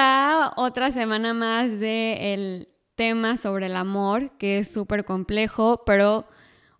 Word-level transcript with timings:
Otra 0.00 0.92
semana 0.92 1.34
más 1.34 1.80
de 1.80 2.32
el 2.32 2.68
tema 2.94 3.36
sobre 3.36 3.66
el 3.66 3.74
amor, 3.74 4.30
que 4.38 4.58
es 4.58 4.70
súper 4.70 5.04
complejo, 5.04 5.82
pero 5.84 6.28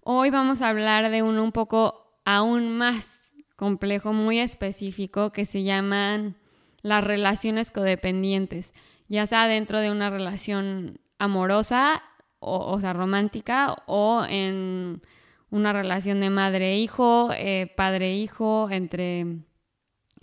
hoy 0.03 0.31
vamos 0.31 0.63
a 0.63 0.69
hablar 0.69 1.11
de 1.11 1.25
uno 1.25 1.43
un 1.43 1.51
poco 1.51 2.21
aún 2.25 2.79
más 2.79 3.11
complejo, 3.57 4.13
muy 4.13 4.39
específico, 4.39 5.33
que 5.33 5.47
se 5.47 5.65
llaman 5.65 6.37
las 6.83 7.03
relaciones 7.03 7.73
codependientes, 7.73 8.73
ya 9.09 9.27
sea 9.27 9.49
dentro 9.49 9.81
de 9.81 9.91
una 9.91 10.11
relación 10.11 11.01
amorosa, 11.19 12.05
o, 12.39 12.73
o 12.73 12.81
sea, 12.81 12.93
romántica, 12.93 13.75
o 13.87 14.25
en 14.29 15.03
una 15.51 15.73
relación 15.73 16.21
de 16.21 16.31
madre-hijo, 16.31 17.31
eh, 17.33 17.73
padre-hijo, 17.77 18.71
entre 18.71 19.27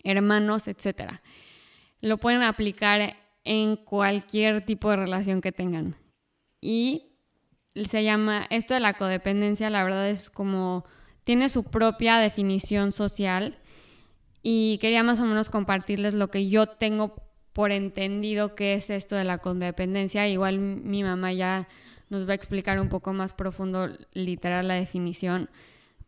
hermanos, 0.06 0.70
etcétera 0.70 1.22
lo 2.02 2.18
pueden 2.18 2.42
aplicar 2.42 3.16
en 3.44 3.76
cualquier 3.76 4.66
tipo 4.66 4.90
de 4.90 4.98
relación 4.98 5.42
que 5.42 5.52
tengan. 5.52 5.96
Y 6.62 7.16
se 7.76 8.04
llama, 8.04 8.48
esto 8.50 8.74
de 8.74 8.80
la 8.80 8.94
codependencia, 8.94 9.70
la 9.70 9.84
verdad 9.84 10.10
es 10.10 10.30
como, 10.30 10.86
tiene 11.24 11.50
su 11.50 11.64
propia 11.64 12.18
definición 12.18 12.92
social 12.92 13.58
y 14.42 14.78
quería 14.80 15.04
más 15.04 15.20
o 15.20 15.26
menos 15.26 15.50
compartirles 15.50 16.14
lo 16.14 16.30
que 16.30 16.48
yo 16.50 16.68
tengo 16.68 17.16
por 17.54 17.72
entendido 17.72 18.54
que 18.54 18.74
es 18.74 18.90
esto 18.90 19.16
de 19.16 19.24
la 19.24 19.38
codependencia. 19.38 20.28
Igual 20.28 20.60
mi 20.60 21.04
mamá 21.04 21.34
ya 21.34 21.68
nos 22.10 22.28
va 22.28 22.34
a 22.34 22.36
explicar 22.36 22.80
un 22.80 22.90
poco 22.90 23.14
más 23.14 23.34
profundo, 23.34 23.90
literal, 24.14 24.68
la 24.68 24.76
definición. 24.76 25.50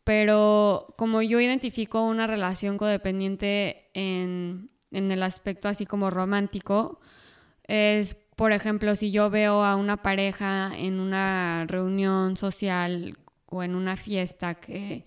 Pero 0.04 0.94
como 0.98 1.22
yo 1.22 1.40
identifico 1.40 2.04
una 2.04 2.28
relación 2.28 2.78
codependiente 2.78 3.90
en, 3.94 4.70
en 4.92 5.12
el 5.12 5.24
aspecto 5.24 5.68
así 5.68 5.86
como 5.86 6.10
romántico 6.10 7.00
es, 7.64 8.16
por 8.36 8.52
ejemplo, 8.52 8.96
si 8.96 9.12
yo 9.12 9.30
veo 9.30 9.64
a 9.64 9.76
una 9.76 10.02
pareja 10.02 10.72
en 10.76 11.00
una 11.00 11.66
reunión 11.68 12.38
social 12.38 13.18
o 13.46 13.64
en 13.64 13.76
una 13.76 13.98
fiesta 13.98 14.56
que 14.56 15.06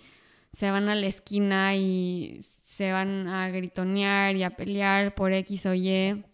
se 0.52 0.70
van 0.70 0.88
a 0.88 0.94
la 0.94 1.06
esquina 1.06 1.76
y 1.76 2.38
se 2.40 2.92
van 2.92 3.28
a 3.28 3.48
gritonear 3.50 4.36
y 4.36 4.42
a 4.42 4.50
pelear 4.50 5.14
por 5.14 5.32
X 5.32 5.66
o 5.66 5.74
Y 5.74 6.24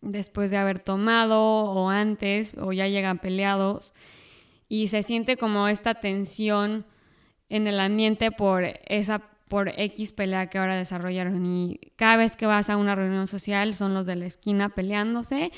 después 0.00 0.50
de 0.50 0.58
haber 0.58 0.78
tomado 0.78 1.40
o 1.40 1.88
antes 1.88 2.54
o 2.58 2.72
ya 2.72 2.86
llegan 2.86 3.18
peleados 3.18 3.92
y 4.68 4.88
se 4.88 5.02
siente 5.02 5.36
como 5.36 5.68
esta 5.68 5.94
tensión 5.94 6.86
en 7.48 7.66
el 7.66 7.80
ambiente 7.80 8.30
por 8.30 8.64
esa 8.86 9.22
por 9.48 9.68
X 9.68 10.12
pelea 10.12 10.48
que 10.48 10.58
ahora 10.58 10.76
desarrollaron 10.76 11.46
y 11.46 11.78
cada 11.96 12.16
vez 12.16 12.36
que 12.36 12.46
vas 12.46 12.68
a 12.70 12.76
una 12.76 12.94
reunión 12.94 13.26
social 13.26 13.74
son 13.74 13.94
los 13.94 14.06
de 14.06 14.16
la 14.16 14.26
esquina 14.26 14.70
peleándose 14.70 15.52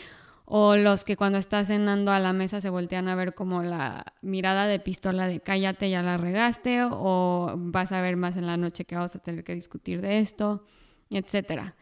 o 0.45 0.77
los 0.77 1.05
que 1.05 1.17
cuando 1.17 1.39
estás 1.39 1.67
cenando 1.67 2.11
a 2.11 2.19
la 2.19 2.33
mesa 2.33 2.61
se 2.61 2.71
voltean 2.71 3.09
a 3.09 3.15
ver 3.15 3.35
como 3.35 3.63
la 3.63 4.15
mirada 4.23 4.67
de 4.67 4.79
pistola 4.81 5.27
de 5.27 5.41
cállate, 5.41 5.91
ya 5.91 6.03
la 6.03 6.17
regaste 6.17 6.85
o 6.85 7.55
vas 7.57 7.93
a 7.93 8.01
ver 8.01 8.17
más 8.17 8.37
en 8.37 8.47
la 8.47 8.57
noche 8.57 8.85
que 8.85 8.95
vamos 8.95 9.15
a 9.15 9.19
tener 9.19 9.45
que 9.45 9.55
discutir 9.55 10.01
de 10.01 10.21
esto, 10.21 10.65
etcétera. 11.11 11.75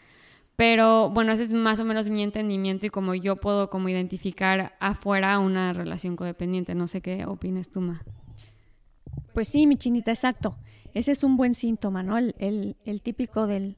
Pero 0.57 1.11
bueno, 1.11 1.33
ese 1.33 1.45
es 1.45 1.53
más 1.53 1.79
o 1.81 1.85
menos 1.85 2.09
mi 2.09 2.23
entendimiento 2.23 2.87
y 2.87 2.91
como 2.91 3.15
yo 3.15 3.37
puedo 3.37 3.69
como 3.69 3.89
identificar 3.89 4.75
afuera 4.81 5.39
una 5.39 5.73
relación 5.73 6.17
codependiente. 6.17 6.75
No 6.75 6.89
sé 6.89 7.03
qué 7.03 7.27
opines 7.27 7.71
tú, 7.71 7.83
Ma. 7.83 8.03
Pues 9.35 9.49
sí, 9.49 9.67
mi 9.67 9.77
chinita, 9.77 10.11
exacto. 10.11 10.57
Ese 10.97 11.13
es 11.13 11.23
un 11.25 11.37
buen 11.37 11.53
síntoma, 11.53 12.03
¿no? 12.03 12.17
El, 12.17 13.01
típico 13.03 13.47
del, 13.47 13.77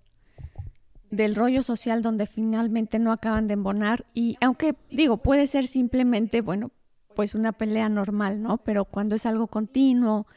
del 1.11 1.35
rollo 1.35 1.65
social 1.65 2.01
donde 2.01 2.27
finalmente 2.27 3.01
no 3.01 3.11
acaban 3.11 3.49
de 3.49 3.55
embonar 3.55 4.07
y 4.15 4.37
aunque 4.41 4.77
digo, 4.89 5.17
puede 5.17 5.49
ser 5.49 5.67
simplemente, 5.67 6.43
bueno, 6.43 6.71
pues 7.17 7.35
una 7.35 7.51
pelea 7.51 7.89
normal, 7.89 8.41
¿no? 8.41 8.59
Pero 8.59 8.85
cuando 8.85 9.17
es 9.17 9.27
algo 9.27 9.49
continuo, 9.49 10.29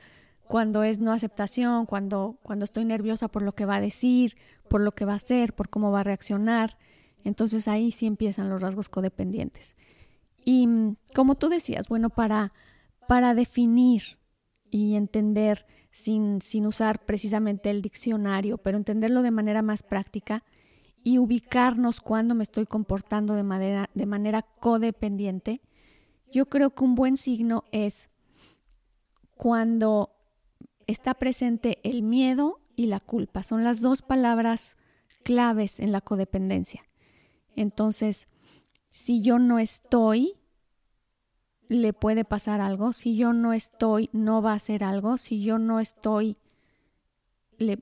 cuando 0.47 0.81
es 0.81 0.97
no 0.97 1.11
aceptación, 1.11 1.85
cuando, 1.85 2.39
cuando 2.41 2.65
estoy 2.65 2.83
nerviosa 2.83 3.27
por 3.27 3.43
lo 3.43 3.51
que 3.51 3.67
va 3.67 3.75
a 3.75 3.81
decir, 3.81 4.35
por 4.67 4.81
lo 4.81 4.93
que 4.93 5.05
va 5.05 5.13
a 5.13 5.17
hacer, 5.17 5.53
por 5.53 5.69
cómo 5.69 5.91
va 5.91 5.99
a 5.99 6.03
reaccionar, 6.03 6.79
entonces 7.23 7.67
ahí 7.67 7.91
sí 7.91 8.07
empiezan 8.07 8.49
los 8.49 8.59
rasgos 8.59 8.89
codependientes. 8.89 9.75
Y 10.43 10.65
mm, 10.65 10.95
como 11.13 11.35
tú 11.35 11.47
decías, 11.47 11.87
bueno, 11.89 12.09
para, 12.09 12.53
para 13.07 13.35
definir 13.35 14.17
y 14.71 14.95
entender 14.95 15.67
sin, 15.91 16.41
sin 16.41 16.65
usar 16.65 17.05
precisamente 17.05 17.69
el 17.69 17.81
diccionario, 17.81 18.57
pero 18.57 18.77
entenderlo 18.77 19.21
de 19.21 19.31
manera 19.31 19.61
más 19.61 19.83
práctica 19.83 20.43
y 21.03 21.17
ubicarnos 21.17 21.99
cuando 21.99 22.35
me 22.35 22.43
estoy 22.43 22.65
comportando 22.65 23.33
de 23.33 23.43
manera, 23.43 23.89
de 23.93 24.05
manera 24.05 24.43
codependiente, 24.43 25.61
yo 26.31 26.47
creo 26.47 26.73
que 26.73 26.83
un 26.83 26.95
buen 26.95 27.17
signo 27.17 27.65
es 27.71 28.09
cuando 29.35 30.11
está 30.87 31.13
presente 31.15 31.79
el 31.83 32.03
miedo 32.03 32.61
y 32.75 32.85
la 32.85 32.99
culpa. 32.99 33.43
Son 33.43 33.63
las 33.63 33.81
dos 33.81 34.01
palabras 34.01 34.75
claves 35.23 35.79
en 35.79 35.91
la 35.91 36.01
codependencia. 36.01 36.81
Entonces, 37.55 38.27
si 38.89 39.21
yo 39.21 39.39
no 39.39 39.59
estoy 39.59 40.35
le 41.71 41.93
puede 41.93 42.25
pasar 42.25 42.59
algo, 42.59 42.91
si 42.91 43.15
yo 43.15 43.31
no 43.31 43.53
estoy, 43.53 44.09
no 44.11 44.41
va 44.41 44.51
a 44.51 44.55
hacer 44.55 44.83
algo, 44.83 45.17
si 45.17 45.41
yo 45.41 45.57
no 45.57 45.79
estoy, 45.79 46.35
le 47.57 47.79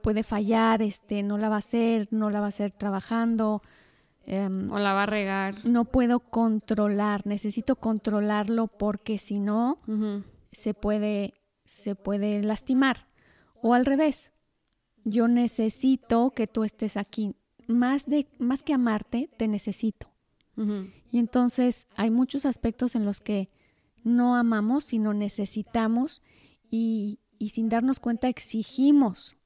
puede 0.00 0.22
fallar, 0.22 0.80
este, 0.80 1.22
no 1.22 1.36
la 1.36 1.50
va 1.50 1.56
a 1.56 1.58
hacer, 1.58 2.08
no 2.10 2.30
la 2.30 2.40
va 2.40 2.46
a 2.46 2.48
hacer 2.48 2.70
trabajando. 2.70 3.60
Em, 4.24 4.72
o 4.72 4.78
la 4.78 4.94
va 4.94 5.02
a 5.02 5.06
regar. 5.06 5.62
No 5.66 5.84
puedo 5.84 6.20
controlar, 6.20 7.26
necesito 7.26 7.76
controlarlo 7.76 8.66
porque 8.66 9.18
si 9.18 9.40
no, 9.40 9.78
se, 10.52 10.72
puede, 10.72 11.34
se 11.66 11.94
puede 11.94 12.42
lastimar. 12.42 13.08
O 13.60 13.74
al 13.74 13.84
revés, 13.84 14.32
yo 15.04 15.28
necesito 15.28 16.30
que 16.30 16.46
tú 16.46 16.64
estés 16.64 16.96
aquí. 16.96 17.34
Más, 17.66 18.06
de, 18.06 18.26
más 18.38 18.62
que 18.62 18.72
amarte, 18.72 19.28
te 19.36 19.48
necesito. 19.48 20.08
Y 21.10 21.18
entonces 21.18 21.86
hay 21.96 22.10
muchos 22.10 22.44
aspectos 22.46 22.94
en 22.94 23.04
los 23.04 23.20
que 23.20 23.48
no 24.04 24.36
amamos, 24.36 24.84
sino 24.84 25.14
necesitamos 25.14 26.22
y, 26.70 27.20
sin 27.52 27.68
darnos 27.68 28.00
cuenta 28.00 28.28
exigimos 28.28 29.36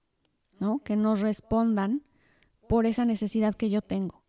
¿no? 0.59 0.81
que 0.81 0.97
nos 0.97 1.21
respondan 1.21 2.03
por 2.69 2.87
esa 2.87 3.05
necesidad 3.05 3.55
que 3.55 3.71
yo 3.71 3.83
tengo. 3.83 4.23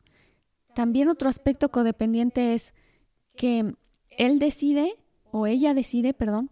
También 0.75 1.07
otro 1.07 1.29
aspecto 1.29 1.69
codependiente 1.69 2.53
es 2.53 2.73
que 3.35 3.75
él 4.09 4.39
decide 4.39 4.97
o 5.31 5.47
ella 5.47 5.73
decide, 5.73 6.13
perdón, 6.13 6.49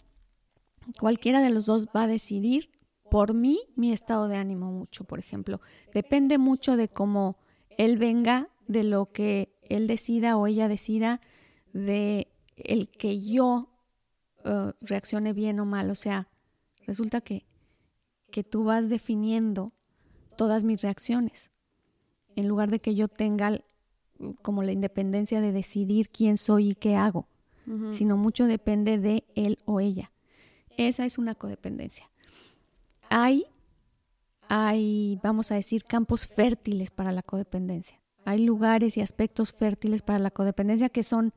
cualquiera 1.00 1.42
de 1.42 1.50
los 1.50 1.66
dos 1.66 1.88
va 1.96 2.04
a 2.04 2.08
decidir 2.08 2.70
por 3.10 3.34
mí 3.34 3.60
mi 3.76 3.92
estado 3.92 4.28
de 4.28 4.38
ánimo 4.38 4.72
mucho, 4.72 5.04
por 5.04 5.20
ejemplo. 5.20 5.60
Depende 5.94 6.38
mucho 6.38 6.78
de 6.78 6.88
cómo 6.88 7.38
él 7.78 7.98
venga, 7.98 8.50
de 8.68 8.84
lo 8.84 9.12
que 9.12 9.51
él 9.76 9.88
decida 9.88 10.38
o 10.38 10.48
ella 10.48 10.68
decida 10.68 11.22
de 11.74 12.28
el 12.56 12.90
que 12.90 13.20
yo 13.22 13.70
uh, 14.46 14.72
reaccione 14.82 15.34
bien 15.34 15.60
o 15.60 15.66
mal. 15.66 15.90
O 15.90 15.96
sea, 15.96 16.28
resulta 16.86 17.22
que, 17.22 17.46
que 18.32 18.44
tú 18.44 18.64
vas 18.64 18.90
definiendo 18.90 19.72
todas 20.36 20.64
mis 20.64 20.82
reacciones, 20.82 21.50
en 22.36 22.48
lugar 22.48 22.70
de 22.70 22.80
que 22.80 22.96
yo 22.96 23.08
tenga 23.08 23.62
como 24.42 24.64
la 24.64 24.72
independencia 24.72 25.42
de 25.42 25.52
decidir 25.52 26.10
quién 26.10 26.38
soy 26.38 26.70
y 26.70 26.76
qué 26.76 26.96
hago, 26.96 27.28
sino 27.94 28.18
mucho 28.18 28.48
depende 28.48 28.98
de 28.98 29.24
él 29.34 29.60
o 29.66 29.80
ella. 29.80 30.12
Esa 30.78 31.06
es 31.06 31.18
una 31.18 31.36
codependencia. 31.36 32.10
Hay, 33.10 33.46
hay, 34.50 35.20
vamos 35.24 35.52
a 35.52 35.56
decir, 35.56 35.86
campos 35.86 36.28
fértiles 36.28 36.92
para 36.92 37.12
la 37.14 37.24
codependencia. 37.24 38.01
Hay 38.26 38.46
lugares 38.46 38.98
y 38.98 39.02
aspectos 39.02 39.52
fértiles 39.52 40.02
para 40.02 40.20
la 40.20 40.32
codependencia 40.32 40.90
que 40.90 41.04
son 41.04 41.34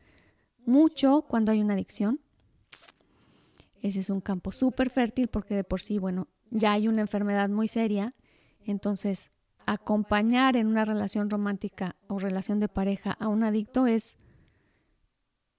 mucho 0.67 1.23
cuando 1.23 1.53
hay 1.53 1.61
una 1.61 1.75
adicción. 1.75 2.21
Ese 3.81 4.01
es 4.01 4.11
un 4.11 4.21
campo 4.21 4.53
súper 4.53 4.91
fértil 4.91 5.29
porque 5.29 5.55
de 5.55 5.65
por 5.65 5.81
sí, 5.81 5.99
bueno, 5.99 6.29
ya 6.51 6.73
hay 6.73 6.89
una 6.89 7.03
enfermedad 7.03 7.49
muy 7.49 7.69
seria. 7.69 8.15
Entonces, 8.65 9.31
acompañar 9.67 10.57
en 10.57 10.67
una 10.67 10.85
relación 10.85 11.31
romántica 11.31 11.97
o 12.09 12.19
relación 12.19 12.61
de 12.61 12.69
pareja 12.69 13.13
a 13.13 13.29
un 13.29 13.45
adicto 13.45 13.87
es, 13.87 14.17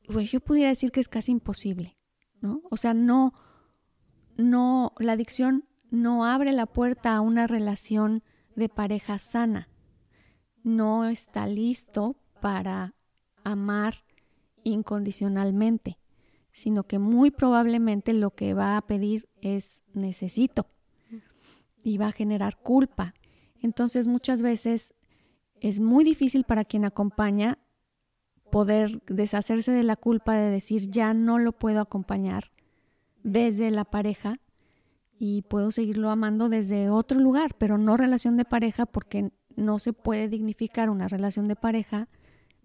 pues 0.07 0.31
yo 0.31 0.39
pudiera 0.39 0.69
decir 0.69 0.91
que 0.91 0.99
es 0.99 1.07
casi 1.07 1.31
imposible, 1.31 1.97
¿no? 2.41 2.61
O 2.69 2.77
sea, 2.77 2.93
no, 2.93 3.33
no, 4.37 4.93
la 4.99 5.13
adicción 5.13 5.65
no 5.89 6.25
abre 6.25 6.51
la 6.51 6.65
puerta 6.65 7.15
a 7.15 7.21
una 7.21 7.47
relación 7.47 8.23
de 8.55 8.69
pareja 8.69 9.17
sana 9.17 9.69
no 10.65 11.05
está 11.05 11.47
listo 11.47 12.15
para 12.41 12.95
amar 13.43 14.03
incondicionalmente, 14.63 15.99
sino 16.51 16.83
que 16.83 16.97
muy 16.97 17.29
probablemente 17.29 18.13
lo 18.13 18.31
que 18.31 18.55
va 18.55 18.75
a 18.75 18.81
pedir 18.81 19.29
es 19.41 19.81
necesito 19.93 20.67
y 21.83 21.97
va 21.97 22.07
a 22.07 22.11
generar 22.11 22.57
culpa. 22.57 23.13
Entonces 23.61 24.07
muchas 24.07 24.41
veces 24.41 24.95
es 25.61 25.79
muy 25.79 26.03
difícil 26.03 26.45
para 26.45 26.65
quien 26.65 26.83
acompaña 26.83 27.59
poder 28.51 29.03
deshacerse 29.05 29.71
de 29.71 29.83
la 29.83 29.95
culpa 29.95 30.33
de 30.33 30.49
decir 30.49 30.89
ya 30.89 31.13
no 31.13 31.37
lo 31.37 31.51
puedo 31.51 31.79
acompañar 31.79 32.51
desde 33.23 33.69
la 33.69 33.85
pareja 33.85 34.39
y 35.19 35.43
puedo 35.43 35.71
seguirlo 35.71 36.09
amando 36.09 36.49
desde 36.49 36.89
otro 36.89 37.19
lugar, 37.19 37.55
pero 37.57 37.77
no 37.77 37.97
relación 37.97 38.35
de 38.35 38.45
pareja 38.45 38.85
porque 38.85 39.31
no 39.55 39.79
se 39.79 39.93
puede 39.93 40.27
dignificar 40.27 40.89
una 40.89 41.07
relación 41.07 41.47
de 41.47 41.55
pareja 41.55 42.07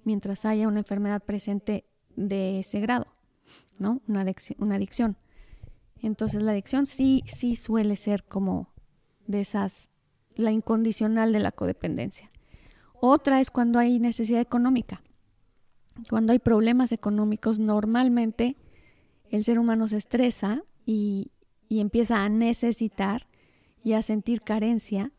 mientras 0.05 0.45
haya 0.45 0.69
una 0.69 0.81
enfermedad 0.81 1.23
presente 1.23 1.85
de 2.17 2.59
ese 2.59 2.81
grado, 2.81 3.07
¿no? 3.79 4.01
Una 4.09 4.23
adicción. 4.23 5.17
Entonces 6.03 6.43
la 6.43 6.53
adicción 6.53 6.87
sí, 6.87 7.23
sí 7.27 7.57
suele 7.57 7.97
ser 7.97 8.25
como 8.25 8.73
de 9.27 9.41
esas, 9.41 9.89
la 10.35 10.51
incondicional 10.51 11.33
de 11.33 11.41
la 11.41 11.53
codependencia. 11.53 12.31
Otra 12.95 13.41
es 13.41 13.51
cuando 13.51 13.79
hay 13.79 13.99
necesidad 13.99 14.41
económica. 14.41 15.03
Cuando 16.09 16.33
hay 16.33 16.39
problemas 16.39 16.93
económicos, 16.93 17.59
normalmente 17.59 18.57
el 19.31 19.45
ser 19.45 19.59
humano 19.59 19.89
se 19.89 19.99
estresa 19.99 20.63
y, 20.87 21.31
y 21.69 21.81
empieza 21.81 22.25
a 22.25 22.29
necesitar 22.29 23.29
y 23.85 23.93
a 23.93 24.03
sentir 24.03 24.43
carencia 24.43 25.13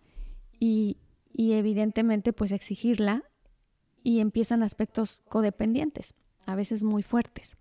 y, 0.60 0.98
y 1.33 1.54
evidentemente 1.54 2.33
pues 2.33 2.51
exigirla 2.51 3.24
y 4.04 4.19
empiezan 4.19 4.63
aspectos 4.63 5.22
codependientes, 5.30 6.13
a 6.45 6.56
veces 6.56 6.83
muy 6.83 7.04
fuertes. 7.04 7.57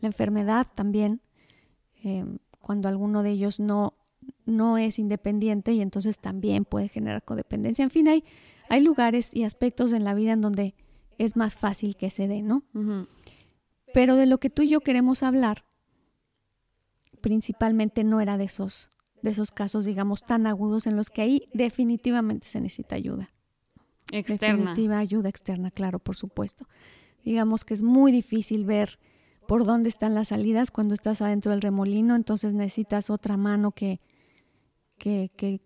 La 0.00 0.08
enfermedad 0.08 0.66
también, 0.74 1.20
em, 2.02 2.38
cuando 2.60 2.88
alguno 2.88 3.22
de 3.22 3.30
ellos 3.30 3.60
no, 3.60 3.94
no 4.46 4.78
es 4.78 4.98
independiente 4.98 5.72
y 5.72 5.80
entonces 5.80 6.18
también 6.18 6.64
puede 6.64 6.88
generar 6.88 7.24
codependencia. 7.24 7.82
En 7.82 7.90
fin, 7.90 8.08
hay, 8.08 8.24
hay 8.68 8.80
lugares 8.80 9.34
y 9.34 9.44
aspectos 9.44 9.92
en 9.92 10.04
la 10.04 10.14
vida 10.14 10.32
en 10.32 10.40
donde 10.40 10.74
es 11.18 11.36
más 11.36 11.56
fácil 11.56 11.96
que 11.96 12.10
se 12.10 12.28
dé, 12.28 12.42
¿no? 12.42 12.62
Pero 13.92 14.16
de 14.16 14.26
lo 14.26 14.38
que 14.38 14.50
tú 14.50 14.62
y 14.62 14.68
yo 14.68 14.80
queremos 14.80 15.22
hablar, 15.22 15.64
principalmente 17.20 18.04
no 18.04 18.20
era 18.20 18.36
de 18.36 18.44
esos, 18.44 18.90
de 19.22 19.30
esos 19.30 19.50
casos, 19.50 19.84
digamos, 19.84 20.22
tan 20.22 20.46
agudos 20.46 20.86
en 20.86 20.96
los 20.96 21.10
que 21.10 21.22
ahí 21.22 21.48
definitivamente 21.54 22.46
se 22.46 22.60
necesita 22.60 22.96
ayuda. 22.96 23.30
Externa. 24.10 24.70
Definitiva 24.70 24.98
ayuda 24.98 25.28
externa, 25.28 25.70
claro, 25.70 25.98
por 25.98 26.16
supuesto. 26.16 26.68
Digamos 27.24 27.64
que 27.64 27.74
es 27.74 27.82
muy 27.82 28.12
difícil 28.12 28.64
ver 28.64 28.98
por 29.46 29.64
dónde 29.64 29.88
están 29.88 30.14
las 30.14 30.28
salidas 30.28 30.70
cuando 30.70 30.94
estás 30.94 31.22
adentro 31.22 31.52
del 31.52 31.62
remolino, 31.62 32.14
entonces 32.14 32.52
necesitas 32.52 33.10
otra 33.10 33.36
mano 33.36 33.72
que, 33.72 34.00
que, 34.98 35.30
que 35.36 35.60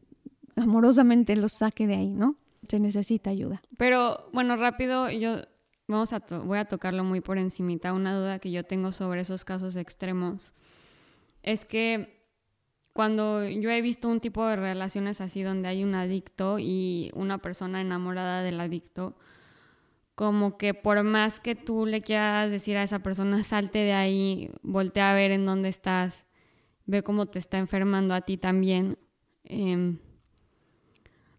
amorosamente 0.56 1.35
los 1.37 1.52
saque 1.52 1.87
de 1.87 1.97
ahí, 1.97 2.12
¿no? 2.12 2.37
Se 2.69 2.81
necesita 2.81 3.31
ayuda. 3.31 3.62
Pero 3.79 4.29
bueno, 4.32 4.56
rápido, 4.56 5.11
yo 5.11 5.37
vamos 5.88 6.12
a 6.12 6.19
voy 6.19 6.59
a 6.59 6.64
tocarlo 6.64 7.05
muy 7.05 7.20
por 7.20 7.38
encimita. 7.38 7.93
Una 7.93 8.17
duda 8.17 8.38
que 8.38 8.50
yo 8.50 8.64
tengo 8.64 8.93
sobre 8.93 9.20
esos 9.20 9.44
casos 9.44 9.76
extremos 9.76 10.55
es 11.43 11.64
que 11.64 12.15
cuando 12.96 13.46
yo 13.46 13.69
he 13.69 13.82
visto 13.82 14.08
un 14.08 14.20
tipo 14.20 14.46
de 14.46 14.56
relaciones 14.56 15.20
así 15.20 15.43
donde 15.43 15.69
hay 15.69 15.84
un 15.84 15.94
adicto 15.94 16.58
y 16.58 17.10
una 17.14 17.37
persona 17.37 17.82
enamorada 17.82 18.40
del 18.40 18.58
adicto, 18.58 19.14
como 20.14 20.56
que 20.56 20.72
por 20.72 21.02
más 21.02 21.38
que 21.38 21.54
tú 21.54 21.84
le 21.84 22.00
quieras 22.00 22.50
decir 22.50 22.78
a 22.78 22.82
esa 22.82 23.00
persona, 23.00 23.44
salte 23.44 23.81
de 23.81 23.93
ahí, 23.93 24.50
voltea 24.62 25.12
a 25.12 25.14
ver 25.14 25.31
en 25.31 25.44
dónde 25.44 25.69
estás, 25.69 26.25
ve 26.87 27.02
cómo 27.02 27.26
te 27.26 27.38
está 27.38 27.58
enfermando 27.58 28.14
a 28.14 28.22
ti 28.22 28.38
también, 28.38 28.96
em, 29.44 29.99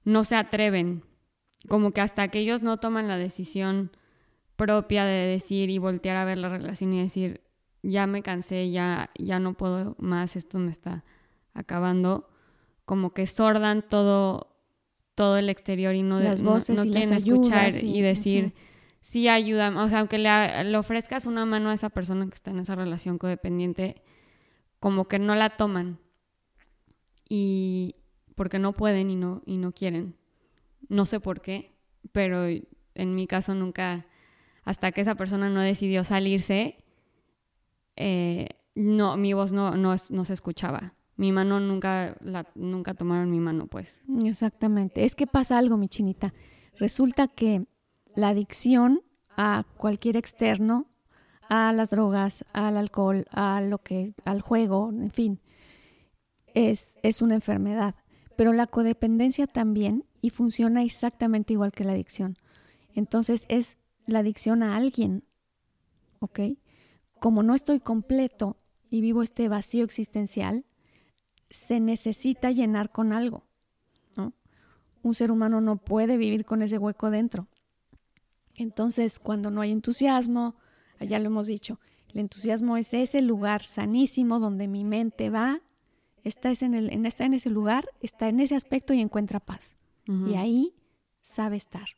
no 0.04 0.24
se 0.26 0.36
atreven. 0.36 1.04
Como 1.68 1.92
que 1.92 2.02
hasta 2.02 2.28
que 2.28 2.38
ellos 2.38 2.62
no 2.62 2.78
toman 2.78 3.08
la 3.08 3.18
decisión 3.18 3.92
propia 4.56 5.06
de 5.06 5.26
decir 5.26 5.72
y 5.72 5.80
voltear 5.80 6.18
a 6.18 6.26
ver 6.26 6.38
la 6.38 6.50
relación 6.50 6.94
y 6.94 7.02
decir, 7.02 7.42
ya 7.82 8.06
me 8.06 8.22
cansé, 8.22 8.70
ya, 8.70 9.10
ya 9.18 9.40
no 9.40 9.56
puedo 9.56 9.96
más, 9.98 10.36
esto 10.36 10.60
me 10.60 10.70
está 10.70 11.04
acabando, 11.58 12.30
como 12.86 13.14
que 13.14 13.28
sordan 13.28 13.82
todo, 13.82 14.56
todo 15.16 15.38
el 15.38 15.50
exterior 15.50 15.96
y 15.96 16.04
no, 16.04 16.20
las 16.20 16.42
voces 16.42 16.78
no, 16.78 16.84
quieren 16.84 17.14
escuchar 17.14 17.74
y, 17.84 18.02
decir, 18.02 18.54
sí 19.02 19.28
ayuda, 19.28 19.74
o 19.76 19.90
sea, 19.90 20.00
aunque 20.00 20.20
le, 20.20 20.78
ofrezcas 20.78 21.26
una 21.26 21.46
mano 21.46 21.70
a 21.70 21.74
esa 21.74 21.90
persona 21.90 22.28
que 22.28 22.36
está 22.36 22.52
en 22.52 22.60
esa 22.60 22.76
relación 22.76 23.18
codependiente, 23.18 24.04
como 24.80 25.08
que 25.08 25.18
no 25.18 25.34
la 25.36 25.58
toman 25.58 26.00
y 27.28 27.96
porque 28.36 28.60
no 28.60 28.74
pueden 28.74 29.10
y 29.10 29.16
no, 29.16 29.42
y 29.46 29.58
no 29.58 29.72
quieren. 29.72 30.16
No 30.88 31.08
sé 31.08 31.20
por 31.20 31.42
qué, 31.42 31.74
pero 32.12 32.46
en 32.46 33.16
mi 33.16 33.26
caso 33.26 33.56
nunca, 33.56 34.06
hasta 34.64 34.92
que 34.92 35.02
esa 35.02 35.16
persona 35.16 35.50
no 35.50 35.62
decidió 35.62 36.04
salirse, 36.04 36.78
eh, 37.96 38.50
no, 38.76 39.18
mi 39.18 39.34
voz 39.34 39.52
no, 39.52 39.76
no, 39.76 39.96
no 40.12 40.26
se 40.26 40.34
escuchaba 40.34 40.94
mi 41.18 41.32
mano 41.32 41.60
nunca, 41.60 42.16
la, 42.22 42.48
nunca 42.56 42.94
tomaron 42.94 43.30
mi 43.30 43.40
mano, 43.40 43.68
pues. 43.68 44.00
Exactamente. 44.24 45.04
Es 45.04 45.16
que 45.16 45.28
pasa 45.28 45.58
algo, 45.58 45.76
mi 45.76 45.90
chinita. 45.90 46.34
Resulta 46.78 47.28
que 47.28 47.66
la 48.16 48.30
adicción 48.30 49.02
a 49.36 49.66
cualquier 49.78 50.16
externo, 50.16 50.86
a 51.50 51.74
las 51.74 51.90
drogas, 51.90 52.46
al 52.54 52.78
alcohol, 52.78 53.26
a 53.32 53.62
lo 53.62 53.80
que, 53.80 54.14
al 54.26 54.42
juego, 54.42 54.92
en 54.92 55.12
fin, 55.12 55.40
es, 56.54 56.98
es 57.02 57.22
una 57.22 57.36
enfermedad. 57.36 57.96
Pero 58.36 58.54
la 58.54 58.68
codependencia 58.68 59.48
también 59.48 60.06
y 60.22 60.30
funciona 60.30 60.84
exactamente 60.84 61.54
igual 61.54 61.72
que 61.72 61.84
la 61.84 61.94
adicción. 61.94 62.38
Entonces 62.94 63.46
es 63.50 63.78
la 64.06 64.20
adicción 64.20 64.62
a 64.62 64.76
alguien, 64.76 65.24
¿ok? 66.20 66.40
Como 67.20 67.42
no 67.42 67.56
estoy 67.56 67.80
completo 67.80 68.58
y 68.90 69.02
vivo 69.02 69.24
este 69.24 69.50
vacío 69.50 69.84
existencial, 69.84 70.66
se 71.50 71.80
necesita 71.80 72.52
llenar 72.52 72.92
con 72.92 73.14
algo. 73.14 73.44
¿no? 74.16 74.34
Un 75.04 75.16
ser 75.16 75.32
humano 75.32 75.62
no 75.62 75.78
puede 75.78 76.18
vivir 76.18 76.46
con 76.46 76.62
ese 76.62 76.78
hueco 76.78 77.10
dentro. 77.10 77.48
Entonces, 78.56 79.20
cuando 79.20 79.52
no 79.52 79.62
hay 79.62 79.72
entusiasmo, 79.72 80.56
ya 81.00 81.20
lo 81.20 81.28
hemos 81.28 81.48
dicho, 81.48 81.80
el 82.10 82.22
entusiasmo 82.22 82.78
es 82.78 82.94
ese 82.94 83.22
lugar 83.22 83.64
sanísimo 83.64 84.40
donde 84.40 84.68
mi 84.68 84.84
mente 84.84 85.30
va, 85.30 85.62
está, 86.24 86.52
en, 86.62 86.74
el, 86.74 86.92
en, 86.92 87.06
está 87.06 87.26
en 87.26 87.34
ese 87.34 87.50
lugar, 87.50 87.90
está 88.02 88.30
en 88.30 88.40
ese 88.40 88.56
aspecto 88.56 88.94
y 88.94 89.02
encuentra 89.02 89.40
paz. 89.40 89.76
Y 90.08 90.36
ahí 90.36 90.74
sabe 91.20 91.58
estar. 91.58 91.90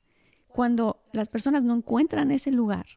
Cuando 0.47 1.03
las 1.13 1.29
personas 1.29 1.63
no 1.63 1.75
encuentran 1.75 2.31
ese 2.31 2.51
lugar 2.51 2.87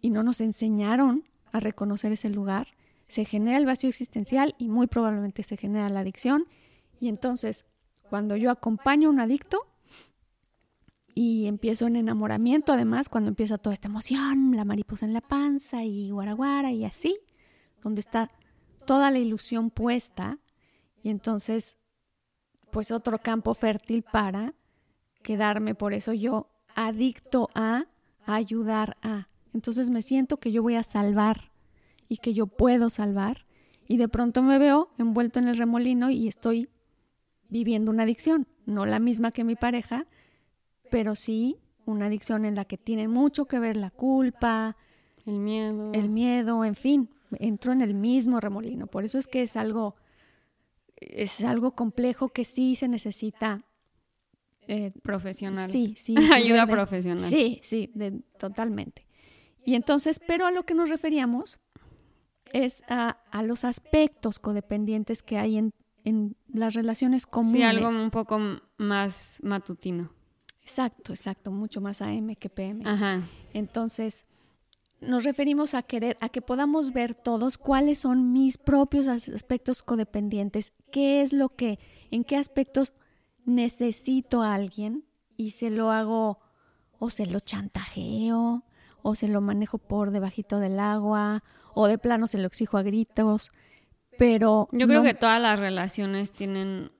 y 0.00 0.10
no 0.10 0.24
nos 0.24 0.40
enseñaron 0.40 1.28
a 1.52 1.60
reconocer 1.60 2.10
ese 2.10 2.28
lugar, 2.28 2.66
se 3.12 3.26
genera 3.26 3.58
el 3.58 3.66
vacío 3.66 3.90
existencial 3.90 4.54
y 4.56 4.68
muy 4.68 4.86
probablemente 4.86 5.42
se 5.42 5.58
genera 5.58 5.90
la 5.90 6.00
adicción. 6.00 6.46
Y 6.98 7.08
entonces, 7.10 7.66
cuando 8.08 8.36
yo 8.36 8.50
acompaño 8.50 9.08
a 9.08 9.10
un 9.12 9.20
adicto 9.20 9.66
y 11.14 11.46
empiezo 11.46 11.86
en 11.86 11.96
enamoramiento, 11.96 12.72
además, 12.72 13.10
cuando 13.10 13.28
empieza 13.28 13.58
toda 13.58 13.74
esta 13.74 13.88
emoción, 13.88 14.56
la 14.56 14.64
mariposa 14.64 15.04
en 15.04 15.12
la 15.12 15.20
panza 15.20 15.84
y 15.84 16.10
guaraguara 16.10 16.72
y 16.72 16.86
así, 16.86 17.18
donde 17.82 18.00
está 18.00 18.30
toda 18.86 19.10
la 19.10 19.18
ilusión 19.18 19.68
puesta, 19.68 20.38
y 21.02 21.10
entonces, 21.10 21.76
pues 22.70 22.90
otro 22.90 23.18
campo 23.18 23.52
fértil 23.52 24.04
para 24.04 24.54
quedarme, 25.22 25.74
por 25.74 25.92
eso 25.92 26.14
yo 26.14 26.48
adicto 26.74 27.50
a, 27.54 27.84
ayudar 28.24 28.96
a. 29.02 29.28
Entonces 29.52 29.90
me 29.90 30.00
siento 30.00 30.38
que 30.38 30.50
yo 30.50 30.62
voy 30.62 30.76
a 30.76 30.82
salvar 30.82 31.51
y 32.12 32.18
que 32.18 32.34
yo 32.34 32.46
puedo 32.46 32.90
salvar 32.90 33.46
y 33.88 33.96
de 33.96 34.06
pronto 34.06 34.42
me 34.42 34.58
veo 34.58 34.90
envuelto 34.98 35.38
en 35.38 35.48
el 35.48 35.56
remolino 35.56 36.10
y 36.10 36.28
estoy 36.28 36.68
viviendo 37.48 37.90
una 37.90 38.02
adicción, 38.02 38.46
no 38.66 38.84
la 38.84 38.98
misma 38.98 39.32
que 39.32 39.44
mi 39.44 39.56
pareja, 39.56 40.06
pero 40.90 41.16
sí 41.16 41.56
una 41.86 42.06
adicción 42.06 42.44
en 42.44 42.54
la 42.54 42.66
que 42.66 42.76
tiene 42.76 43.08
mucho 43.08 43.46
que 43.46 43.58
ver 43.58 43.78
la 43.78 43.88
culpa, 43.88 44.76
el 45.24 45.38
miedo, 45.38 45.90
el 45.94 46.10
miedo, 46.10 46.66
en 46.66 46.74
fin, 46.74 47.08
entro 47.38 47.72
en 47.72 47.80
el 47.80 47.94
mismo 47.94 48.40
remolino. 48.40 48.88
Por 48.88 49.06
eso 49.06 49.16
es 49.16 49.26
que 49.26 49.40
es 49.40 49.56
algo 49.56 49.96
es 50.98 51.42
algo 51.42 51.74
complejo 51.74 52.28
que 52.28 52.44
sí 52.44 52.76
se 52.76 52.88
necesita 52.88 53.64
eh, 54.68 54.92
profesional. 55.02 55.70
Sí, 55.70 55.94
sí. 55.96 56.14
Ayuda 56.34 56.66
profesional. 56.66 57.30
Sí, 57.30 57.58
sí, 57.62 57.90
totalmente. 58.38 59.06
Y 59.64 59.76
entonces, 59.76 60.20
pero 60.26 60.44
a 60.44 60.50
lo 60.50 60.64
que 60.64 60.74
nos 60.74 60.90
referíamos 60.90 61.58
es 62.52 62.82
a, 62.88 63.16
los 63.42 63.64
aspectos 63.64 64.38
codependientes 64.38 65.22
que 65.22 65.38
hay 65.38 65.58
en, 65.58 65.72
en, 66.04 66.36
las 66.52 66.74
relaciones 66.74 67.26
comunes. 67.26 67.60
Sí, 67.60 67.62
algo 67.62 67.88
un 67.88 68.10
poco 68.10 68.38
más 68.78 69.38
matutino. 69.42 70.10
Exacto, 70.60 71.12
exacto, 71.12 71.50
mucho 71.50 71.80
más 71.80 72.02
AM 72.02 72.34
que 72.36 72.48
PM. 72.48 72.88
Ajá. 72.88 73.22
Entonces, 73.52 74.24
nos 75.00 75.24
referimos 75.24 75.74
a 75.74 75.82
querer, 75.82 76.16
a 76.20 76.28
que 76.28 76.40
podamos 76.40 76.92
ver 76.92 77.14
todos 77.14 77.58
cuáles 77.58 77.98
son 77.98 78.32
mis 78.32 78.58
propios 78.58 79.08
aspectos 79.08 79.82
codependientes, 79.82 80.72
qué 80.92 81.22
es 81.22 81.32
lo 81.32 81.50
que, 81.50 81.78
en 82.10 82.22
qué 82.22 82.36
aspectos 82.36 82.92
necesito 83.44 84.42
a 84.42 84.54
alguien 84.54 85.04
y 85.36 85.50
se 85.50 85.70
lo 85.70 85.90
hago 85.90 86.38
o 86.98 87.10
se 87.10 87.26
lo 87.26 87.40
chantajeo 87.40 88.64
o 89.02 89.14
se 89.16 89.26
lo 89.26 89.40
manejo 89.40 89.78
por 89.78 90.12
debajito 90.12 90.60
del 90.60 90.78
agua 90.78 91.42
o 91.74 91.86
de 91.86 91.98
plano 91.98 92.26
se 92.26 92.38
lo 92.38 92.46
exijo 92.46 92.78
a 92.78 92.82
gritos, 92.82 93.50
pero... 94.18 94.68
Yo 94.72 94.86
creo 94.86 95.02
que 95.02 95.14
todas 95.14 95.40
las 95.40 95.58
relaciones 95.58 96.30
tienen 96.30 96.90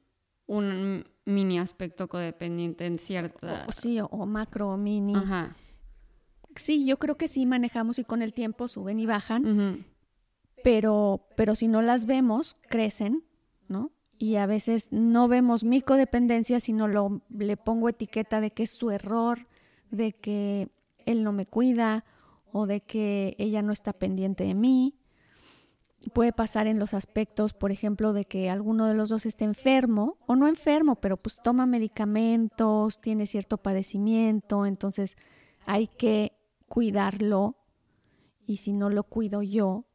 un 0.46 1.04
mini 1.24 1.58
aspecto 1.58 2.08
codependiente 2.08 2.86
en 2.86 2.98
cierta... 2.98 3.66
O, 3.68 3.72
sí, 3.72 4.00
o, 4.00 4.26
macro 4.26 4.70
o 4.70 4.76
mini. 4.76 5.14
Ajá. 5.14 5.56
Sí, 6.56 6.84
yo 6.84 6.98
creo 6.98 7.16
que 7.16 7.28
sí 7.28 7.46
manejamos 7.46 7.98
y 7.98 8.04
con 8.04 8.22
el 8.22 8.34
tiempo 8.34 8.68
suben 8.68 9.00
y 9.00 9.06
bajan, 9.06 9.86
pero, 10.62 11.26
pero 11.36 11.54
si 11.54 11.66
no 11.68 11.80
las 11.80 12.04
vemos, 12.06 12.56
crecen, 12.68 13.24
¿no? 13.68 13.90
Y 14.18 14.36
a 14.36 14.46
veces 14.46 14.88
no 14.92 15.28
vemos 15.28 15.64
mi 15.64 15.80
codependencia, 15.80 16.60
sino 16.60 16.88
lo, 16.88 17.22
le 17.30 17.56
pongo 17.56 17.88
etiqueta 17.88 18.40
de 18.40 18.50
que 18.50 18.64
es 18.64 18.70
su 18.70 18.90
error, 18.90 19.46
de 19.90 20.12
que 20.12 20.68
él 21.06 21.24
no 21.24 21.32
me 21.32 21.46
cuida 21.46 22.04
o 22.52 22.66
de 22.66 22.80
que 22.80 23.34
ella 23.38 23.62
no 23.62 23.72
está 23.72 23.92
pendiente 23.92 24.44
de 24.44 24.54
mí. 24.54 24.94
Puede 26.12 26.32
pasar 26.32 26.66
en 26.66 26.78
los 26.78 26.94
aspectos, 26.94 27.52
por 27.52 27.70
ejemplo, 27.70 28.12
de 28.12 28.24
que 28.24 28.50
alguno 28.50 28.86
de 28.86 28.94
los 28.94 29.08
dos 29.08 29.24
esté 29.24 29.44
enfermo 29.44 30.18
o 30.26 30.36
no 30.36 30.48
enfermo, 30.48 30.96
pero 30.96 31.16
pues 31.16 31.38
toma 31.42 31.64
medicamentos, 31.64 33.00
tiene 33.00 33.26
cierto 33.26 33.56
padecimiento, 33.58 34.66
entonces 34.66 35.16
hay 35.64 35.86
que 35.86 36.32
cuidarlo 36.68 37.56
y 38.46 38.56
si 38.56 38.72
no 38.72 38.90
lo 38.90 39.04
cuido 39.04 39.42
yo, 39.42 39.86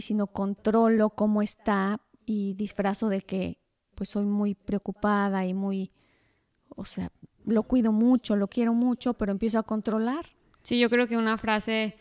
y 0.00 0.02
si 0.02 0.14
no 0.14 0.28
controlo 0.28 1.10
cómo 1.10 1.42
está 1.42 2.00
y 2.24 2.54
disfrazo 2.54 3.10
de 3.10 3.20
que 3.20 3.58
pues 3.94 4.08
soy 4.08 4.24
muy 4.24 4.54
preocupada 4.54 5.44
y 5.44 5.52
muy, 5.52 5.92
o 6.70 6.86
sea, 6.86 7.12
lo 7.44 7.64
cuido 7.64 7.92
mucho, 7.92 8.34
lo 8.34 8.48
quiero 8.48 8.72
mucho, 8.72 9.12
pero 9.12 9.30
empiezo 9.30 9.58
a 9.58 9.62
controlar. 9.62 10.24
Sí, 10.62 10.78
yo 10.78 10.90
creo 10.90 11.08
que 11.08 11.16
una 11.16 11.38
frase 11.38 11.96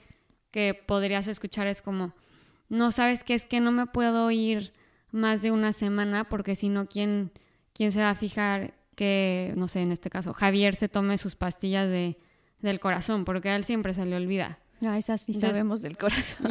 que 0.52 0.74
podrías 0.74 1.28
escuchar 1.28 1.68
es 1.68 1.82
como, 1.82 2.14
no 2.70 2.92
sabes 2.92 3.24
qué 3.24 3.36
es 3.36 3.46
que 3.46 3.60
no 3.60 3.72
me 3.72 3.86
puedo 3.86 4.30
ir 4.32 4.74
más 5.12 5.42
de 5.42 5.52
una 5.52 5.74
semana 5.74 6.24
porque 6.24 6.56
si 6.56 6.70
no, 6.70 6.88
¿quién, 6.88 7.32
¿quién 7.74 7.92
se 7.92 8.00
va 8.00 8.12
a 8.12 8.16
fijar 8.16 8.74
que, 8.96 9.54
no 9.56 9.68
sé, 9.68 9.82
en 9.82 9.92
este 9.92 10.10
caso, 10.10 10.34
Javier 10.34 10.76
se 10.76 10.90
tome 10.90 11.18
sus 11.18 11.36
pastillas 11.36 11.88
de, 11.88 12.18
del 12.60 12.80
corazón? 12.80 13.26
Porque 13.26 13.50
a 13.50 13.56
él 13.56 13.64
siempre 13.64 13.94
se 13.94 14.06
le 14.06 14.16
olvida. 14.16 14.60
Ah, 14.86 14.98
esas 14.98 15.22
sí 15.22 15.34
sabemos 15.34 15.82
del 15.82 15.98
corazón. 15.98 16.48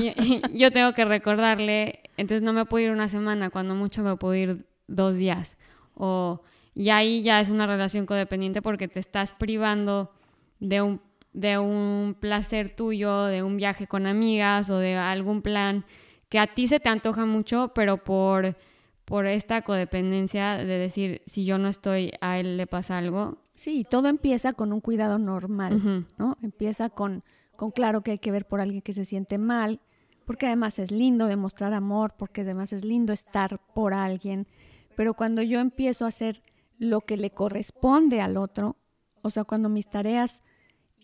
yo 0.53 0.71
tengo 0.71 0.93
que 0.93 1.05
recordarle, 1.05 2.01
entonces 2.17 2.43
no 2.43 2.53
me 2.53 2.67
puedo 2.67 2.87
ir 2.87 2.93
una 2.93 3.09
semana, 3.09 3.51
cuando 3.51 3.75
mucho 3.75 4.03
me 4.03 4.17
puedo 4.17 4.35
ir 4.35 4.67
dos 4.87 5.17
días. 5.17 5.57
O, 5.95 6.43
y 6.75 6.91
ahí 6.91 7.23
ya 7.23 7.41
es 7.41 7.49
una 7.49 7.67
relación 7.67 8.07
codependiente 8.07 8.61
porque 8.61 8.87
te 8.87 9.01
estás 9.01 9.33
privando 9.33 10.13
de 10.61 10.83
un 10.83 11.01
de 11.33 11.59
un 11.59 12.17
placer 12.19 12.75
tuyo, 12.75 13.25
de 13.25 13.43
un 13.43 13.57
viaje 13.57 13.87
con 13.87 14.07
amigas 14.07 14.71
o 14.71 14.79
de 14.79 14.97
algún 14.97 15.43
plan 15.43 15.85
que 16.29 16.39
a 16.39 16.47
ti 16.47 16.69
se 16.69 16.81
te 16.81 16.89
antoja 16.89 17.25
mucho, 17.25 17.73
pero 17.75 18.05
por, 18.05 18.57
por 19.05 19.27
esta 19.27 19.63
codependencia 19.63 20.57
de 20.57 20.79
decir, 20.79 21.23
si 21.27 21.45
yo 21.45 21.59
no 21.59 21.69
estoy, 21.69 22.13
a 22.21 22.39
él 22.39 22.57
le 22.57 22.67
pasa 22.67 22.99
algo. 22.99 23.39
Sí, 23.55 23.87
todo 23.89 24.09
empieza 24.09 24.53
con 24.53 24.73
un 24.73 24.81
cuidado 24.81 25.19
normal, 25.19 26.07
¿no? 26.19 26.37
Empieza 26.43 26.91
con, 26.91 27.25
con 27.57 27.71
claro 27.71 28.03
que 28.03 28.13
hay 28.13 28.19
que 28.19 28.31
ver 28.31 28.47
por 28.47 28.61
alguien 28.61 28.83
que 28.83 28.93
se 28.93 29.05
siente 29.05 29.39
mal, 29.39 29.81
porque 30.27 30.47
además 30.47 30.79
es 30.79 30.91
lindo 30.91 31.27
demostrar 31.27 31.73
amor, 31.73 32.15
porque 32.19 32.43
además 32.43 32.73
es 32.73 32.85
lindo 32.85 33.13
estar 33.13 33.59
por 33.75 33.95
alguien, 33.95 34.47
pero 34.95 35.15
cuando 35.15 35.43
yo 35.43 35.61
empiezo 35.61 36.05
a 36.05 36.09
hacer 36.09 36.43
lo 36.79 37.01
que 37.01 37.17
le 37.17 37.31
corresponde 37.31 38.21
al 38.21 38.37
otro, 38.37 38.77
o 39.23 39.31
sea, 39.31 39.45
cuando 39.45 39.69
mis 39.69 39.89
tareas 39.89 40.43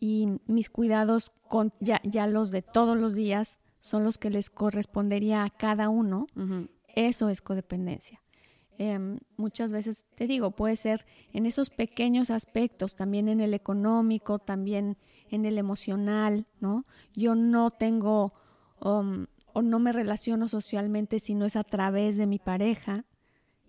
y 0.00 0.28
mis 0.46 0.70
cuidados, 0.70 1.32
con, 1.48 1.72
ya, 1.80 2.00
ya 2.04 2.26
los 2.26 2.50
de 2.50 2.62
todos 2.62 2.96
los 2.96 3.14
días, 3.14 3.58
son 3.80 4.04
los 4.04 4.18
que 4.18 4.30
les 4.30 4.50
correspondería 4.50 5.44
a 5.44 5.50
cada 5.50 5.88
uno, 5.88 6.26
eso 6.94 7.28
es 7.28 7.42
codependencia. 7.42 8.22
Em, 8.76 9.18
muchas 9.36 9.70
veces, 9.70 10.04
te 10.16 10.26
digo, 10.26 10.50
puede 10.50 10.74
ser 10.76 11.06
en 11.32 11.46
esos 11.46 11.70
pequeños 11.70 12.30
aspectos, 12.30 12.96
también 12.96 13.28
en 13.28 13.40
el 13.40 13.54
económico, 13.54 14.40
también 14.40 14.96
en 15.30 15.44
el 15.44 15.58
emocional, 15.58 16.46
¿no? 16.60 16.84
Yo 17.14 17.34
no 17.36 17.70
tengo 17.70 18.32
um, 18.80 19.26
o 19.52 19.62
no 19.62 19.78
me 19.78 19.92
relaciono 19.92 20.48
socialmente 20.48 21.20
si 21.20 21.34
no 21.34 21.44
es 21.44 21.54
a 21.54 21.62
través 21.62 22.16
de 22.16 22.26
mi 22.26 22.38
pareja 22.38 23.04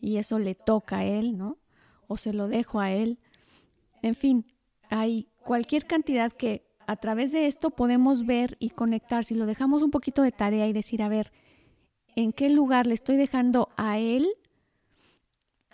y 0.01 0.17
eso 0.17 0.39
le 0.39 0.55
toca 0.55 0.99
a 0.99 1.05
él, 1.05 1.37
¿no? 1.37 1.59
O 2.07 2.17
se 2.17 2.33
lo 2.33 2.47
dejo 2.47 2.79
a 2.79 2.91
él. 2.91 3.19
En 4.01 4.15
fin, 4.15 4.45
hay 4.89 5.29
cualquier 5.45 5.85
cantidad 5.85 6.33
que 6.33 6.65
a 6.87 6.97
través 6.97 7.31
de 7.31 7.47
esto 7.47 7.69
podemos 7.69 8.25
ver 8.25 8.57
y 8.59 8.71
conectar. 8.71 9.23
Si 9.23 9.35
lo 9.35 9.45
dejamos 9.45 9.83
un 9.83 9.91
poquito 9.91 10.23
de 10.23 10.31
tarea 10.31 10.67
y 10.67 10.73
decir, 10.73 11.01
a 11.01 11.07
ver, 11.07 11.31
¿en 12.15 12.33
qué 12.33 12.49
lugar 12.49 12.87
le 12.87 12.95
estoy 12.95 13.15
dejando 13.15 13.69
a 13.77 13.99
él 13.99 14.27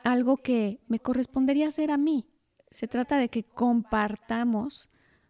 algo 0.04 0.38
que 0.38 0.82
me 0.88 1.00
correspondería 1.00 1.70
hacer 1.70 1.90
a 1.90 1.98
mí? 1.98 2.28
Se 2.70 2.88
trata 2.88 3.18
de 3.18 3.30
que 3.30 3.44
compartamos, 3.44 4.90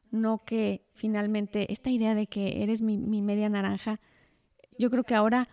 no 0.09 0.43
que 0.43 0.87
finalmente 0.93 1.71
esta 1.71 1.91
idea 1.91 2.15
de 2.15 2.27
que 2.27 2.63
eres 2.63 2.81
mi, 2.81 2.97
media 2.97 3.47
naranja, 3.47 4.01
yo 4.77 4.89
creo 4.89 5.03
que 5.03 5.15
ahora 5.15 5.49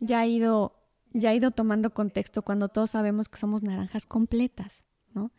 ya 0.00 0.20
ha 0.20 0.26
ido 0.26 0.74
ya 1.12 1.30
ha 1.30 1.34
ido 1.34 1.50
tomando 1.50 1.90
contexto 1.94 2.42
cuando 2.42 2.68
todos 2.68 2.90
sabemos 2.90 3.28
que 3.28 3.38
somos 3.38 3.62
naranjas 3.62 4.04
completas, 4.04 4.84
¿no? 5.14 5.32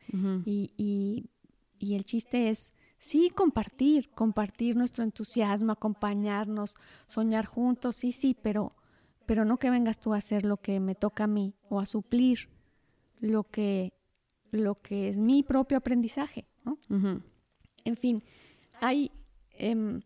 y, 0.45 0.73
y, 0.77 1.29
y 1.77 1.93
el 1.93 2.05
chiste 2.05 2.49
es, 2.49 2.73
sí, 2.99 3.31
compartir, 3.33 4.09
compartir 4.09 4.75
nuestro 4.75 5.03
entusiasmo, 5.03 5.71
acompañarnos, 5.71 6.75
soñar 7.07 7.45
juntos, 7.45 7.95
sí, 7.95 8.11
sí, 8.11 8.35
pero, 8.39 8.75
pero 9.25 9.45
no 9.45 9.57
que 9.57 9.69
vengas 9.69 9.99
tú 9.99 10.13
a 10.13 10.17
hacer 10.17 10.43
lo 10.43 10.57
que 10.57 10.79
me 10.79 10.95
toca 10.95 11.23
a 11.23 11.27
mí 11.27 11.55
o 11.69 11.79
a 11.79 11.85
suplir 11.85 12.49
lo 13.19 13.45
que, 13.45 13.93
lo 14.51 14.75
que 14.75 15.09
es 15.09 15.17
mi 15.17 15.41
propio 15.43 15.77
aprendizaje, 15.77 16.45
¿no? 16.63 16.77
En 17.85 17.97
fin, 17.97 18.23
hay... 18.79 19.11
Em, 19.51 20.01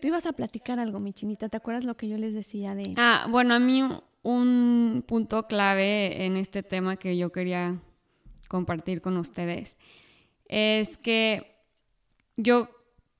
tú 0.00 0.08
ibas 0.08 0.26
a 0.26 0.32
platicar 0.32 0.78
algo, 0.80 1.00
mi 1.00 1.12
chinita, 1.12 1.48
¿te 1.48 1.56
acuerdas 1.56 1.84
lo 1.84 1.96
que 1.96 2.08
yo 2.08 2.18
les 2.18 2.34
decía 2.34 2.74
de...? 2.74 2.94
Ah, 2.96 3.26
bueno, 3.30 3.54
a 3.54 3.58
mí 3.58 3.82
un 4.22 5.04
punto 5.06 5.46
clave 5.46 6.24
en 6.24 6.36
este 6.36 6.62
tema 6.62 6.96
que 6.96 7.16
yo 7.16 7.30
quería 7.30 7.80
compartir 8.48 9.00
con 9.00 9.16
ustedes 9.16 9.76
es 10.46 10.98
que 10.98 11.51
yo 12.36 12.68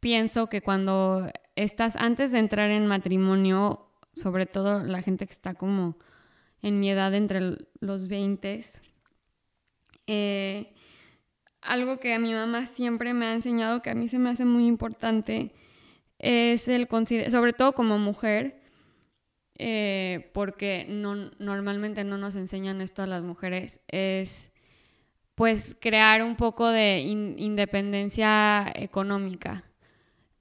pienso 0.01 0.49
que 0.49 0.63
cuando 0.63 1.31
estás 1.57 1.97
antes 1.97 2.33
de 2.33 2.39
entrar 2.39 2.71
en 2.71 2.87
matrimonio, 2.87 3.89
sobre 4.15 4.47
todo 4.47 4.83
la 4.83 5.03
gente 5.03 5.27
que 5.27 5.33
está 5.33 5.55
como 5.55 5.99
en 6.61 6.81
mi 6.81 6.91
edad 6.91 7.15
entre 7.15 7.57
los 7.81 8.09
20, 8.09 8.65
eh, 10.07 10.75
algo 11.61 11.99
que 11.99 12.15
a 12.15 12.19
mi 12.19 12.33
mamá 12.35 12.67
siempre 12.67 13.15
me 13.15 13.27
ha 13.27 13.35
enseñado 13.35 13.83
que 13.83 13.91
a 13.91 13.95
mí 13.95 14.09
se 14.09 14.19
me 14.19 14.31
hace 14.31 14.45
muy 14.45 14.67
importante 14.67 15.55
es 16.23 16.69
el 16.69 16.89
sobre 17.31 17.53
todo 17.53 17.73
como 17.73 17.99
mujer, 17.99 18.63
eh, 19.59 20.31
porque 20.33 20.87
no, 20.89 21.31
normalmente 21.39 22.05
no 22.05 22.17
nos 22.17 22.37
enseñan 22.37 22.81
esto 22.81 23.03
a 23.03 23.07
las 23.07 23.23
mujeres, 23.23 23.81
es 23.89 24.52
pues 25.35 25.77
crear 25.81 26.23
un 26.23 26.37
poco 26.37 26.69
de 26.69 27.01
independencia 27.01 28.71
económica. 28.75 29.65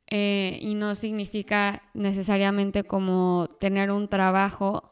Eh, 0.07 0.59
y 0.61 0.73
no 0.73 0.93
significa 0.93 1.83
necesariamente 1.93 2.83
como 2.83 3.47
tener 3.61 3.91
un 3.91 4.09
trabajo 4.09 4.91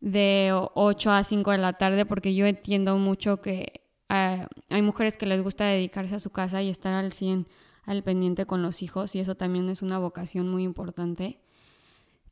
de 0.00 0.50
8 0.52 1.10
a 1.10 1.24
5 1.24 1.50
de 1.52 1.58
la 1.58 1.72
tarde, 1.74 2.04
porque 2.04 2.34
yo 2.34 2.46
entiendo 2.46 2.98
mucho 2.98 3.40
que 3.40 3.82
eh, 4.10 4.46
hay 4.68 4.82
mujeres 4.82 5.16
que 5.16 5.24
les 5.24 5.42
gusta 5.42 5.64
dedicarse 5.64 6.16
a 6.16 6.20
su 6.20 6.30
casa 6.30 6.62
y 6.62 6.68
estar 6.68 6.92
al 6.92 7.12
100 7.12 7.46
al 7.84 8.02
pendiente 8.02 8.44
con 8.44 8.62
los 8.62 8.82
hijos, 8.82 9.14
y 9.14 9.20
eso 9.20 9.36
también 9.36 9.68
es 9.70 9.80
una 9.80 9.98
vocación 9.98 10.48
muy 10.48 10.64
importante. 10.64 11.40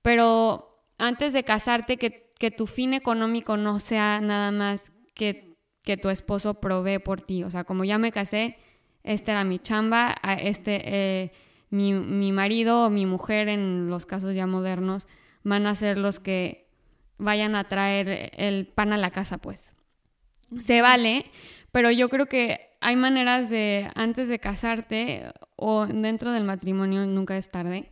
Pero 0.03 0.85
antes 0.99 1.33
de 1.33 1.43
casarte, 1.43 1.97
que 1.97 2.51
tu 2.51 2.67
fin 2.67 2.93
económico 2.95 3.57
no 3.57 3.81
sea 3.81 4.21
nada 4.21 4.53
más 4.53 4.93
que 5.15 5.48
que 5.89 5.97
tu 5.97 6.11
esposo 6.11 6.61
provee 6.61 6.99
por 6.99 7.23
ti. 7.23 7.45
O 7.45 7.51
sea, 7.51 7.65
como 7.65 7.83
ya 7.83 7.97
me 7.97 8.13
casé, 8.13 8.59
esta 9.05 9.33
era 9.33 9.43
mi 9.43 9.59
chamba, 9.59 10.15
este, 10.39 10.83
eh, 10.85 11.33
mi, 11.71 11.95
mi 11.95 12.31
marido 12.31 12.85
o 12.85 12.91
mi 12.91 13.07
mujer 13.07 13.49
en 13.49 13.89
los 13.89 14.05
casos 14.05 14.35
ya 14.35 14.47
modernos 14.47 15.07
van 15.45 15.67
a 15.67 15.75
ser 15.75 15.97
los 15.97 16.21
que 16.21 16.69
vayan 17.17 17.55
a 17.55 17.65
traer 17.65 18.33
el 18.37 18.67
pan 18.67 18.93
a 18.93 18.99
la 18.99 19.11
casa, 19.11 19.39
pues. 19.39 19.73
Se 20.59 20.83
vale, 20.83 21.25
pero 21.73 21.91
yo 21.91 22.11
creo 22.11 22.27
que 22.27 22.77
hay 22.83 22.97
maneras 22.97 23.49
de, 23.49 23.91
antes 23.95 24.29
de 24.29 24.39
casarte 24.39 25.33
o 25.57 25.87
dentro 25.87 26.33
del 26.33 26.45
matrimonio, 26.45 27.07
nunca 27.07 27.39
es 27.39 27.51
tarde, 27.51 27.91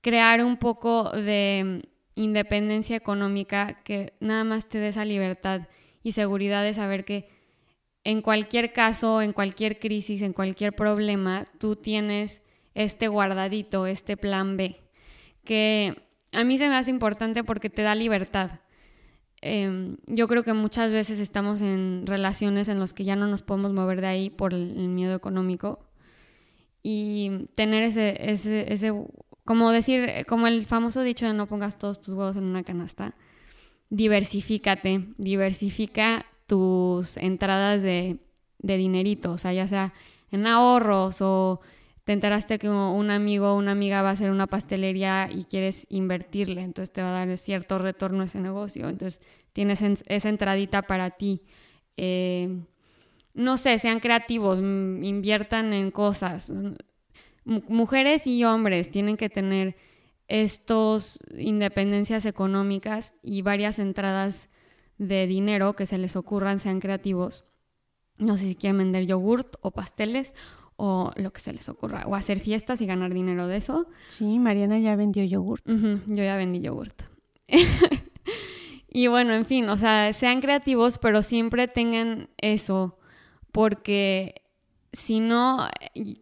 crear 0.00 0.42
un 0.42 0.56
poco 0.56 1.10
de 1.10 1.82
independencia 2.14 2.96
económica 2.96 3.82
que 3.84 4.14
nada 4.18 4.44
más 4.44 4.66
te 4.66 4.78
dé 4.78 4.88
esa 4.88 5.04
libertad 5.04 5.68
y 6.08 6.12
seguridad 6.12 6.62
de 6.62 6.74
saber 6.74 7.04
que 7.04 7.28
en 8.04 8.22
cualquier 8.22 8.72
caso, 8.72 9.22
en 9.22 9.32
cualquier 9.32 9.78
crisis, 9.78 10.22
en 10.22 10.32
cualquier 10.32 10.74
problema, 10.74 11.46
tú 11.58 11.76
tienes 11.76 12.42
este 12.74 13.08
guardadito, 13.08 13.86
este 13.86 14.16
plan 14.16 14.56
B, 14.56 14.80
que 15.44 16.04
a 16.32 16.44
mí 16.44 16.58
se 16.58 16.68
me 16.68 16.76
hace 16.76 16.90
importante 16.90 17.44
porque 17.44 17.70
te 17.70 17.82
da 17.82 17.94
libertad. 17.94 18.60
Em, 19.40 19.98
yo 20.06 20.26
creo 20.26 20.42
que 20.42 20.52
muchas 20.52 20.92
veces 20.92 21.20
estamos 21.20 21.60
en 21.60 22.04
relaciones 22.06 22.68
en 22.68 22.80
las 22.80 22.92
que 22.92 23.04
ya 23.04 23.14
no 23.14 23.26
nos 23.26 23.42
podemos 23.42 23.72
mover 23.72 24.00
de 24.00 24.06
ahí 24.08 24.30
por 24.30 24.52
el, 24.54 24.88
miedo 24.88 25.14
económico 25.14 25.86
y 26.82 27.46
tener 27.54 27.84
ese, 27.84 28.16
ese, 28.32 28.72
ese, 28.72 28.92
como 29.44 29.70
decir, 29.70 30.24
como 30.26 30.46
el 30.46 30.66
famoso 30.66 31.02
dicho 31.02 31.26
de 31.26 31.34
no 31.34 31.46
pongas 31.46 31.78
todos 31.78 32.00
tus 32.00 32.14
huevos 32.14 32.36
en 32.36 32.44
una 32.44 32.64
canasta, 32.64 33.14
diversifícate, 33.90 35.04
diversifica 35.16 36.26
tus 36.46 37.16
entradas 37.16 37.82
de, 37.82 38.18
de 38.58 38.76
dinerito, 38.76 39.32
o 39.32 39.38
sea, 39.38 39.52
ya 39.52 39.68
sea 39.68 39.92
en 40.30 40.46
ahorros 40.46 41.20
o 41.20 41.60
te 42.04 42.14
enteraste 42.14 42.58
que 42.58 42.70
un 42.70 43.10
amigo 43.10 43.52
o 43.52 43.58
una 43.58 43.72
amiga 43.72 44.00
va 44.00 44.08
a 44.08 44.12
hacer 44.12 44.30
una 44.30 44.46
pastelería 44.46 45.28
y 45.30 45.44
quieres 45.44 45.86
invertirle, 45.90 46.62
entonces 46.62 46.90
te 46.90 47.02
va 47.02 47.08
a 47.08 47.26
dar 47.26 47.36
cierto 47.36 47.78
retorno 47.78 48.22
ese 48.22 48.40
negocio, 48.40 48.88
entonces 48.88 49.20
tienes 49.52 49.82
esa 49.82 50.28
entradita 50.30 50.80
para 50.82 51.10
ti. 51.10 51.42
Eh, 51.98 52.60
no 53.34 53.58
sé, 53.58 53.78
sean 53.78 54.00
creativos, 54.00 54.58
inviertan 54.58 55.74
en 55.74 55.90
cosas. 55.90 56.50
mujeres 57.44 58.26
y 58.26 58.42
hombres 58.44 58.90
tienen 58.90 59.16
que 59.16 59.28
tener 59.28 59.76
estos 60.28 61.20
independencias 61.36 62.26
económicas 62.26 63.14
y 63.22 63.42
varias 63.42 63.78
entradas 63.78 64.48
de 64.98 65.26
dinero 65.26 65.74
que 65.74 65.86
se 65.86 65.98
les 65.98 66.16
ocurran, 66.16 66.60
sean 66.60 66.80
creativos. 66.80 67.44
No 68.18 68.36
sé 68.36 68.44
si 68.44 68.54
quieren 68.54 68.78
vender 68.78 69.06
yogurt 69.06 69.56
o 69.62 69.70
pasteles 69.70 70.34
o 70.76 71.10
lo 71.16 71.32
que 71.32 71.40
se 71.40 71.52
les 71.52 71.68
ocurra, 71.68 72.04
o 72.06 72.14
hacer 72.14 72.38
fiestas 72.38 72.80
y 72.80 72.86
ganar 72.86 73.12
dinero 73.12 73.48
de 73.48 73.56
eso. 73.56 73.88
Sí, 74.08 74.38
Mariana 74.38 74.78
ya 74.78 74.94
vendió 74.94 75.24
yogurt. 75.24 75.66
yo 75.66 76.22
ya 76.22 76.36
vendí 76.36 76.60
yogurt. 76.60 77.02
y 78.88 79.08
bueno, 79.08 79.34
en 79.34 79.44
fin, 79.44 79.68
o 79.68 79.76
sea, 79.76 80.12
sean 80.12 80.40
creativos, 80.40 80.98
pero 80.98 81.24
siempre 81.24 81.66
tengan 81.66 82.28
eso, 82.36 82.96
porque 83.50 84.42
si 84.92 85.18
no, 85.18 85.68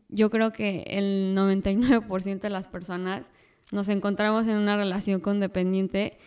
yo 0.08 0.30
creo 0.30 0.52
que 0.52 0.84
el 0.88 1.34
99% 1.36 2.40
de 2.40 2.50
las 2.50 2.66
personas 2.66 3.30
nos 3.72 3.88
encontramos 3.88 4.46
en 4.46 4.56
una 4.56 4.76
relación 4.76 5.20
con 5.20 5.40
dependiente 5.40 6.18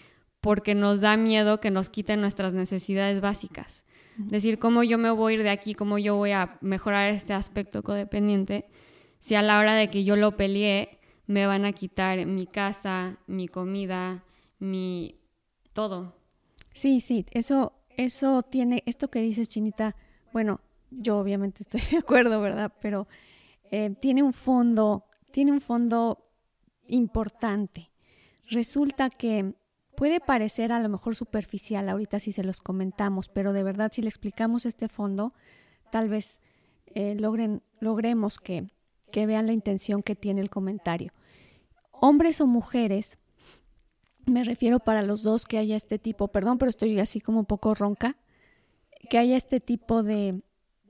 porque 0.42 0.76
nos 0.76 1.02
da 1.02 1.18
miedo 1.18 1.60
que 1.60 1.72
nos 1.72 1.90
quiten 1.90 2.22
nuestras 2.22 2.54
necesidades 2.54 3.22
básicas 3.22 3.84
decir 4.28 4.60
cómo 4.60 4.84
yo 4.84 4.98
me 4.98 5.10
voy 5.12 5.34
a 5.34 5.36
ir 5.38 5.44
de 5.44 5.50
aquí, 5.50 5.74
cómo 5.74 5.98
yo 5.98 6.16
voy 6.16 6.32
a 6.32 6.58
mejorar 6.62 7.10
este 7.10 7.34
aspecto 7.34 7.84
codependiente, 7.84 8.66
si 9.20 9.36
a 9.36 9.42
la 9.42 9.60
hora 9.60 9.76
de 9.76 9.90
que 9.90 10.04
yo 10.04 10.16
lo 10.16 10.36
peleé 10.36 11.00
me 11.26 11.46
van 11.46 11.66
a 11.66 11.74
quitar 11.74 12.26
mi 12.26 12.48
casa, 12.48 13.18
mi 13.28 13.48
comida, 13.48 14.24
mi 14.60 15.20
todo. 15.74 16.16
Sí, 16.74 17.02
sí, 17.02 17.26
eso, 17.32 17.74
eso 17.96 18.42
tiene, 18.44 18.84
esto 18.86 19.10
que 19.10 19.22
dices, 19.22 19.48
Chinita, 19.48 19.96
bueno, 20.34 20.60
yo 20.90 21.20
obviamente 21.20 21.64
estoy 21.64 21.82
de 21.92 21.98
acuerdo, 21.98 22.42
¿verdad? 22.42 22.74
Pero 22.82 23.08
eh, 23.72 23.96
tiene 24.02 24.24
un 24.24 24.34
fondo, 24.34 25.06
tiene 25.32 25.52
un 25.52 25.62
fondo 25.62 26.29
importante. 26.90 27.90
Resulta 28.50 29.10
que 29.10 29.54
Puede 30.00 30.22
parecer 30.22 30.72
a 30.72 30.80
lo 30.80 30.88
mejor 30.88 31.14
superficial 31.14 31.90
ahorita 31.90 32.22
si 32.22 32.32
se 32.32 32.46
los 32.46 32.62
comentamos, 32.62 33.28
pero 33.28 33.52
de 33.52 33.64
verdad 33.64 33.92
si 33.92 34.02
le 34.02 34.08
explicamos 34.08 34.66
este 34.66 34.88
fondo, 34.88 35.34
tal 35.92 36.08
vez 36.08 36.40
eh, 36.86 37.16
logren, 37.16 37.62
logremos 37.82 38.40
que, 38.40 38.68
que 39.12 39.26
vean 39.26 39.46
la 39.46 39.52
intención 39.52 40.02
que 40.02 40.16
tiene 40.16 40.40
el 40.40 40.50
comentario. 40.50 41.12
Hombres 41.92 42.40
o 42.40 42.48
mujeres, 42.48 43.18
me 44.26 44.46
refiero 44.46 44.80
para 44.80 45.02
los 45.02 45.22
dos 45.22 45.44
que 45.44 45.58
haya 45.58 45.76
este 45.76 46.00
tipo, 46.00 46.30
perdón, 46.30 46.60
pero 46.60 46.70
estoy 46.70 46.98
así 47.02 47.20
como 47.20 47.40
un 47.40 47.46
poco 47.46 47.76
ronca, 47.76 48.16
que 49.10 49.18
haya 49.18 49.36
este 49.36 49.60
tipo 49.60 50.02
de, 50.02 50.42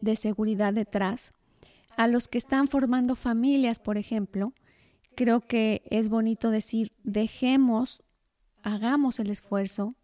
de 0.02 0.15
seguridad 0.17 0.71
detrás. 0.71 1.34
A 1.97 2.06
los 2.06 2.28
que 2.28 2.38
están 2.38 2.67
formando 2.67 3.15
familias, 3.15 3.80
por 3.80 3.97
ejemplo, 3.97 4.54
creo 5.15 5.41
que 5.41 5.84
es 5.89 6.10
bonito 6.10 6.52
decir, 6.52 6.91
dejemos 7.04 8.02
hagamos 8.63 9.19
el 9.19 9.30
esfuerzo. 9.30 9.95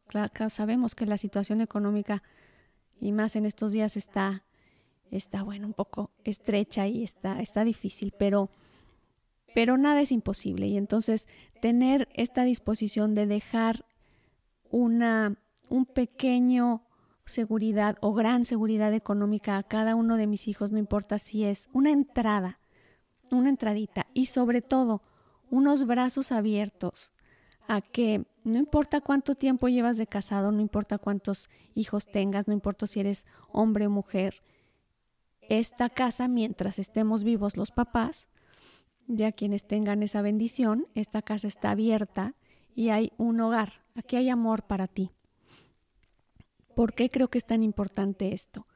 sabemos 0.49 0.95
que 0.95 1.05
la 1.05 1.17
situación 1.17 1.61
económica 1.61 2.23
y 2.99 3.11
más 3.11 3.35
en 3.35 3.45
estos 3.45 3.71
días 3.71 3.97
está, 3.97 4.43
está 5.11 5.43
bueno, 5.43 5.67
un 5.67 5.73
poco 5.73 6.11
estrecha 6.23 6.87
y 6.87 7.03
está, 7.03 7.41
está 7.41 7.63
difícil, 7.63 8.13
pero, 8.17 8.49
pero 9.53 9.77
nada 9.77 10.01
es 10.01 10.11
imposible. 10.11 10.67
Y 10.67 10.77
entonces 10.77 11.27
tener 11.61 12.07
esta 12.13 12.43
disposición 12.43 13.15
de 13.15 13.27
dejar 13.27 13.85
una, 14.71 15.37
un 15.69 15.85
pequeño 15.85 16.83
seguridad 17.25 17.97
o 18.01 18.13
gran 18.13 18.45
seguridad 18.45 18.93
económica 18.93 19.57
a 19.57 19.63
cada 19.63 19.95
uno 19.95 20.15
de 20.15 20.27
mis 20.27 20.47
hijos, 20.47 20.71
no 20.71 20.77
importa 20.77 21.17
si 21.17 21.43
es 21.43 21.67
una 21.73 21.91
entrada, 21.91 22.59
una 23.31 23.49
entradita 23.49 24.07
y 24.13 24.27
sobre 24.27 24.61
todo 24.61 25.01
unos 25.49 25.85
brazos 25.85 26.31
abiertos 26.31 27.13
a 27.67 27.81
que 27.81 28.25
no 28.43 28.59
importa 28.59 29.01
cuánto 29.01 29.35
tiempo 29.35 29.67
llevas 29.67 29.97
de 29.97 30.07
casado, 30.07 30.51
no 30.51 30.61
importa 30.61 30.97
cuántos 30.97 31.49
hijos 31.73 32.05
tengas, 32.05 32.47
no 32.47 32.53
importa 32.53 32.87
si 32.87 32.99
eres 32.99 33.25
hombre 33.51 33.87
o 33.87 33.89
mujer, 33.89 34.43
esta 35.49 35.89
casa, 35.89 36.27
mientras 36.27 36.79
estemos 36.79 37.23
vivos 37.23 37.57
los 37.57 37.71
papás, 37.71 38.27
ya 39.07 39.31
quienes 39.31 39.67
tengan 39.67 40.03
esa 40.03 40.21
bendición, 40.21 40.87
esta 40.95 41.21
casa 41.21 41.47
está 41.47 41.71
abierta 41.71 42.33
y 42.75 42.89
hay 42.89 43.11
un 43.17 43.39
hogar, 43.41 43.83
aquí 43.95 44.15
hay 44.15 44.29
amor 44.29 44.63
para 44.63 44.87
ti. 44.87 45.11
¿Por 46.75 46.93
qué 46.93 47.09
creo 47.09 47.29
que 47.29 47.37
es 47.37 47.45
tan 47.45 47.63
importante 47.63 48.33
esto? 48.33 48.67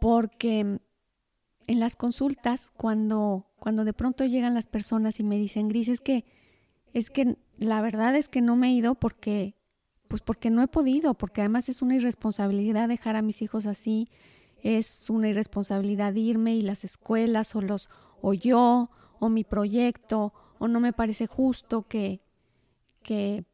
Porque 0.00 0.80
en 1.66 1.80
las 1.80 1.96
consultas, 1.96 2.68
cuando, 2.76 3.46
cuando 3.58 3.84
de 3.84 3.92
pronto 3.92 4.24
llegan 4.24 4.54
las 4.54 4.66
personas 4.66 5.20
y 5.20 5.24
me 5.24 5.38
dicen, 5.38 5.68
Gris, 5.68 5.88
es 5.88 6.00
que, 6.00 6.24
es 6.92 7.10
que 7.10 7.36
la 7.58 7.80
verdad 7.80 8.16
es 8.16 8.28
que 8.28 8.40
no 8.40 8.56
me 8.56 8.68
he 8.68 8.72
ido 8.72 8.94
porque, 8.94 9.54
pues 10.08 10.22
porque 10.22 10.50
no 10.50 10.62
he 10.62 10.68
podido, 10.68 11.14
porque 11.14 11.42
además 11.42 11.68
es 11.68 11.82
una 11.82 11.96
irresponsabilidad 11.96 12.88
dejar 12.88 13.16
a 13.16 13.22
mis 13.22 13.42
hijos 13.42 13.66
así, 13.66 14.08
es 14.62 15.08
una 15.10 15.28
irresponsabilidad 15.28 16.14
irme 16.14 16.54
y 16.56 16.62
las 16.62 16.84
escuelas 16.84 17.54
o 17.54 17.60
los, 17.60 17.88
o 18.20 18.34
yo, 18.34 18.90
o 19.18 19.28
mi 19.28 19.44
proyecto, 19.44 20.32
o 20.58 20.68
no 20.68 20.80
me 20.80 20.92
parece 20.92 21.26
justo 21.26 21.86
que, 21.86 22.20
que 23.02 23.44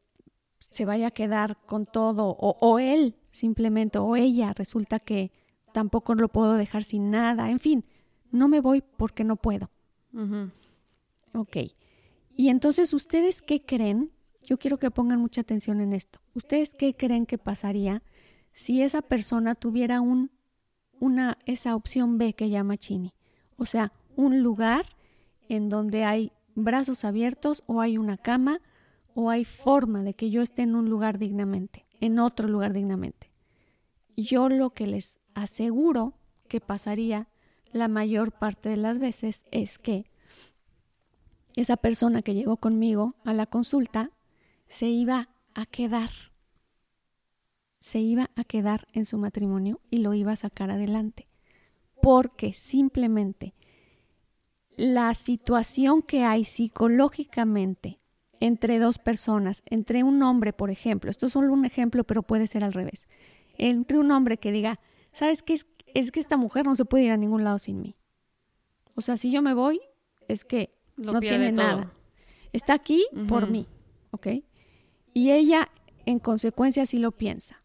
se 0.59 0.85
vaya 0.85 1.07
a 1.07 1.11
quedar 1.11 1.57
con 1.65 1.85
todo, 1.85 2.29
o, 2.29 2.57
o 2.59 2.79
él 2.79 3.15
simplemente, 3.31 3.99
o 3.99 4.15
ella, 4.15 4.53
resulta 4.53 4.99
que 4.99 5.31
tampoco 5.73 6.15
lo 6.15 6.29
puedo 6.29 6.53
dejar 6.53 6.83
sin 6.83 7.11
nada, 7.11 7.51
en 7.51 7.59
fin, 7.59 7.85
no 8.31 8.47
me 8.47 8.59
voy 8.59 8.83
porque 8.97 9.23
no 9.23 9.35
puedo. 9.35 9.69
Ok. 11.33 11.57
Y 12.35 12.49
entonces, 12.49 12.93
¿ustedes 12.93 13.41
qué 13.41 13.63
creen? 13.63 14.11
Yo 14.43 14.57
quiero 14.57 14.77
que 14.77 14.91
pongan 14.91 15.19
mucha 15.19 15.41
atención 15.41 15.81
en 15.81 15.93
esto. 15.93 16.19
¿Ustedes 16.33 16.73
qué 16.75 16.95
creen 16.95 17.25
que 17.25 17.37
pasaría 17.37 18.01
si 18.53 18.81
esa 18.81 19.01
persona 19.01 19.55
tuviera 19.55 20.01
un, 20.01 20.31
una, 20.99 21.37
esa 21.45 21.75
opción 21.75 22.17
B 22.17 22.33
que 22.33 22.49
llama 22.49 22.77
Chini? 22.77 23.13
O 23.57 23.65
sea, 23.65 23.91
un 24.15 24.41
lugar 24.41 24.85
en 25.49 25.69
donde 25.69 26.03
hay 26.03 26.31
brazos 26.55 27.05
abiertos 27.05 27.63
o 27.67 27.81
hay 27.81 27.97
una 27.97 28.17
cama 28.17 28.61
o 29.13 29.29
hay 29.29 29.45
forma 29.45 30.03
de 30.03 30.13
que 30.13 30.29
yo 30.29 30.41
esté 30.41 30.61
en 30.61 30.75
un 30.75 30.89
lugar 30.89 31.17
dignamente, 31.17 31.85
en 31.99 32.19
otro 32.19 32.47
lugar 32.47 32.73
dignamente. 32.73 33.31
Yo 34.15 34.49
lo 34.49 34.71
que 34.71 34.87
les 34.87 35.19
aseguro 35.33 36.13
que 36.47 36.61
pasaría 36.61 37.27
la 37.71 37.87
mayor 37.87 38.31
parte 38.31 38.69
de 38.69 38.77
las 38.77 38.99
veces 38.99 39.43
es 39.51 39.77
que 39.77 40.09
esa 41.55 41.77
persona 41.77 42.21
que 42.21 42.35
llegó 42.35 42.57
conmigo 42.57 43.15
a 43.25 43.33
la 43.33 43.47
consulta 43.47 44.11
se 44.67 44.87
iba 44.87 45.29
a 45.55 45.65
quedar, 45.65 46.09
se 47.81 47.99
iba 47.99 48.29
a 48.35 48.43
quedar 48.43 48.87
en 48.93 49.05
su 49.05 49.17
matrimonio 49.17 49.81
y 49.89 49.99
lo 49.99 50.13
iba 50.13 50.33
a 50.33 50.37
sacar 50.37 50.69
adelante, 50.69 51.27
porque 52.01 52.53
simplemente 52.53 53.55
la 54.75 55.13
situación 55.15 56.03
que 56.03 56.23
hay 56.23 56.43
psicológicamente 56.43 57.99
entre 58.39 58.77
dos 58.77 58.99
personas, 58.99 59.63
entre 59.65 60.03
un 60.03 60.21
hombre, 60.21 60.53
por 60.53 60.69
ejemplo, 60.69 61.09
esto 61.09 61.25
es 61.25 61.33
solo 61.33 61.51
un 61.51 61.65
ejemplo, 61.65 62.03
pero 62.03 62.21
puede 62.21 62.45
ser 62.45 62.63
al 62.63 62.73
revés, 62.73 63.07
entre 63.57 63.97
un 63.97 64.11
hombre 64.11 64.37
que 64.37 64.51
diga, 64.51 64.79
¿sabes 65.11 65.41
qué? 65.41 65.55
Es, 65.55 65.65
es 65.99 66.11
que 66.11 66.19
esta 66.19 66.37
mujer 66.37 66.65
no 66.65 66.75
se 66.75 66.85
puede 66.85 67.05
ir 67.05 67.11
a 67.11 67.17
ningún 67.17 67.43
lado 67.43 67.59
sin 67.59 67.81
mí. 67.81 67.95
O 68.95 69.01
sea, 69.01 69.17
si 69.17 69.31
yo 69.31 69.41
me 69.41 69.53
voy, 69.53 69.81
es 70.27 70.45
que 70.45 70.73
no 70.95 71.19
tiene 71.19 71.51
nada. 71.51 71.91
Está 72.53 72.73
aquí 72.73 73.05
por 73.27 73.49
mí, 73.49 73.67
¿ok? 74.11 74.27
Y 75.13 75.31
ella, 75.31 75.69
en 76.05 76.19
consecuencia, 76.19 76.85
sí 76.85 76.99
lo 76.99 77.11
piensa. 77.11 77.63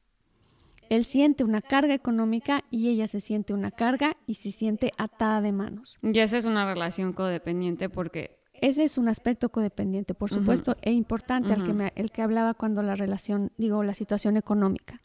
él 0.92 1.06
siente 1.06 1.42
una 1.42 1.62
carga 1.62 1.94
económica 1.94 2.64
y 2.70 2.90
ella 2.90 3.06
se 3.06 3.20
siente 3.20 3.54
una 3.54 3.70
carga 3.70 4.18
y 4.26 4.34
se 4.34 4.50
siente 4.50 4.92
atada 4.98 5.40
de 5.40 5.50
manos. 5.50 5.98
Y 6.02 6.18
esa 6.18 6.36
es 6.36 6.44
una 6.44 6.66
relación 6.66 7.14
codependiente 7.14 7.88
porque... 7.88 8.38
Ese 8.60 8.84
es 8.84 8.98
un 8.98 9.08
aspecto 9.08 9.48
codependiente, 9.48 10.12
por 10.12 10.30
supuesto, 10.30 10.76
e 10.82 10.92
importante 10.92 11.52
al 11.54 11.64
que 11.64 11.92
el 11.96 12.12
que 12.12 12.20
hablaba 12.20 12.52
cuando 12.52 12.82
la 12.82 12.94
relación, 12.94 13.52
digo, 13.56 13.82
la 13.82 13.94
situación 13.94 14.36
económica. 14.36 14.98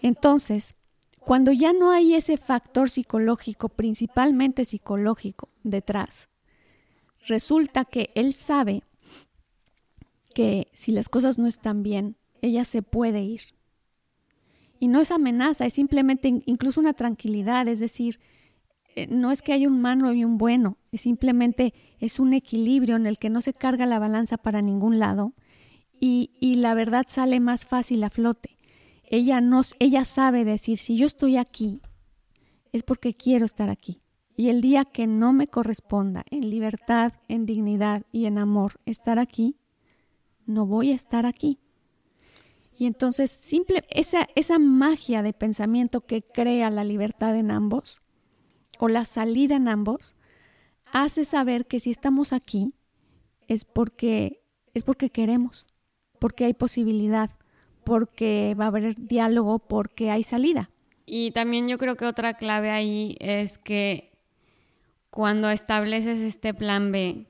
Entonces, 0.00 0.74
cuando 1.28 1.52
ya 1.52 1.74
no 1.74 1.90
hay 1.90 2.14
ese 2.14 2.38
factor 2.38 2.88
psicológico, 2.88 3.68
principalmente 3.68 4.64
psicológico, 4.64 5.50
detrás, 5.62 6.30
resulta 7.26 7.84
que 7.84 8.12
él 8.14 8.32
sabe 8.32 8.82
que 10.34 10.68
si 10.72 10.90
las 10.90 11.10
cosas 11.10 11.38
no 11.38 11.46
están 11.46 11.82
bien, 11.82 12.16
ella 12.40 12.64
se 12.64 12.80
puede 12.80 13.20
ir. 13.20 13.42
Y 14.80 14.88
no 14.88 15.02
es 15.02 15.10
amenaza, 15.10 15.66
es 15.66 15.74
simplemente 15.74 16.42
incluso 16.46 16.80
una 16.80 16.94
tranquilidad, 16.94 17.68
es 17.68 17.78
decir, 17.78 18.20
eh, 18.96 19.06
no 19.10 19.30
es 19.30 19.42
que 19.42 19.52
haya 19.52 19.68
un 19.68 19.82
malo 19.82 20.14
y 20.14 20.24
un 20.24 20.38
bueno, 20.38 20.78
es 20.92 21.02
simplemente 21.02 21.74
es 22.00 22.18
un 22.18 22.32
equilibrio 22.32 22.96
en 22.96 23.04
el 23.04 23.18
que 23.18 23.28
no 23.28 23.42
se 23.42 23.52
carga 23.52 23.84
la 23.84 23.98
balanza 23.98 24.38
para 24.38 24.62
ningún 24.62 24.98
lado 24.98 25.34
y, 26.00 26.30
y 26.40 26.54
la 26.54 26.72
verdad 26.72 27.04
sale 27.06 27.38
más 27.38 27.66
fácil 27.66 28.02
a 28.02 28.08
flote. 28.08 28.57
Ella, 29.10 29.42
ella 29.78 30.04
sabe 30.04 30.44
decir, 30.44 30.76
si 30.76 30.96
yo 30.96 31.06
estoy 31.06 31.38
aquí, 31.38 31.80
es 32.72 32.82
porque 32.82 33.14
quiero 33.14 33.46
estar 33.46 33.70
aquí. 33.70 34.02
Y 34.36 34.50
el 34.50 34.60
día 34.60 34.84
que 34.84 35.06
no 35.06 35.32
me 35.32 35.48
corresponda 35.48 36.24
en 36.30 36.50
libertad, 36.50 37.14
en 37.26 37.46
dignidad 37.46 38.04
y 38.12 38.26
en 38.26 38.36
amor 38.36 38.74
estar 38.84 39.18
aquí, 39.18 39.56
no 40.44 40.66
voy 40.66 40.92
a 40.92 40.94
estar 40.94 41.24
aquí. 41.24 41.58
Y 42.76 42.86
entonces, 42.86 43.30
simple, 43.30 43.84
esa, 43.88 44.28
esa 44.36 44.58
magia 44.58 45.22
de 45.22 45.32
pensamiento 45.32 46.02
que 46.02 46.22
crea 46.22 46.70
la 46.70 46.84
libertad 46.84 47.34
en 47.34 47.50
ambos, 47.50 48.02
o 48.78 48.88
la 48.88 49.06
salida 49.06 49.56
en 49.56 49.68
ambos, 49.68 50.16
hace 50.92 51.24
saber 51.24 51.66
que 51.66 51.80
si 51.80 51.90
estamos 51.90 52.32
aquí 52.32 52.74
es 53.48 53.64
porque, 53.64 54.44
es 54.74 54.84
porque 54.84 55.10
queremos, 55.10 55.66
porque 56.18 56.44
hay 56.44 56.54
posibilidad, 56.54 57.30
porque 57.88 58.54
va 58.60 58.66
a 58.66 58.68
haber 58.68 58.96
diálogo, 58.96 59.60
porque 59.60 60.10
hay 60.10 60.22
salida. 60.22 60.68
Y 61.06 61.30
también 61.30 61.68
yo 61.68 61.78
creo 61.78 61.96
que 61.96 62.04
otra 62.04 62.34
clave 62.34 62.70
ahí 62.70 63.16
es 63.18 63.56
que 63.56 64.10
cuando 65.08 65.48
estableces 65.48 66.18
este 66.18 66.52
plan 66.52 66.92
B 66.92 67.24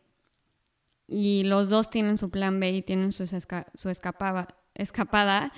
y 1.07 1.45
los 1.45 1.69
dos 1.69 1.91
tienen 1.91 2.19
su 2.19 2.29
plan 2.31 2.59
B 2.59 2.73
y 2.73 2.83
tienen 2.83 3.13
su, 3.13 3.25
su 3.25 3.89
escapada, 3.89 4.49
escapada, 4.75 5.53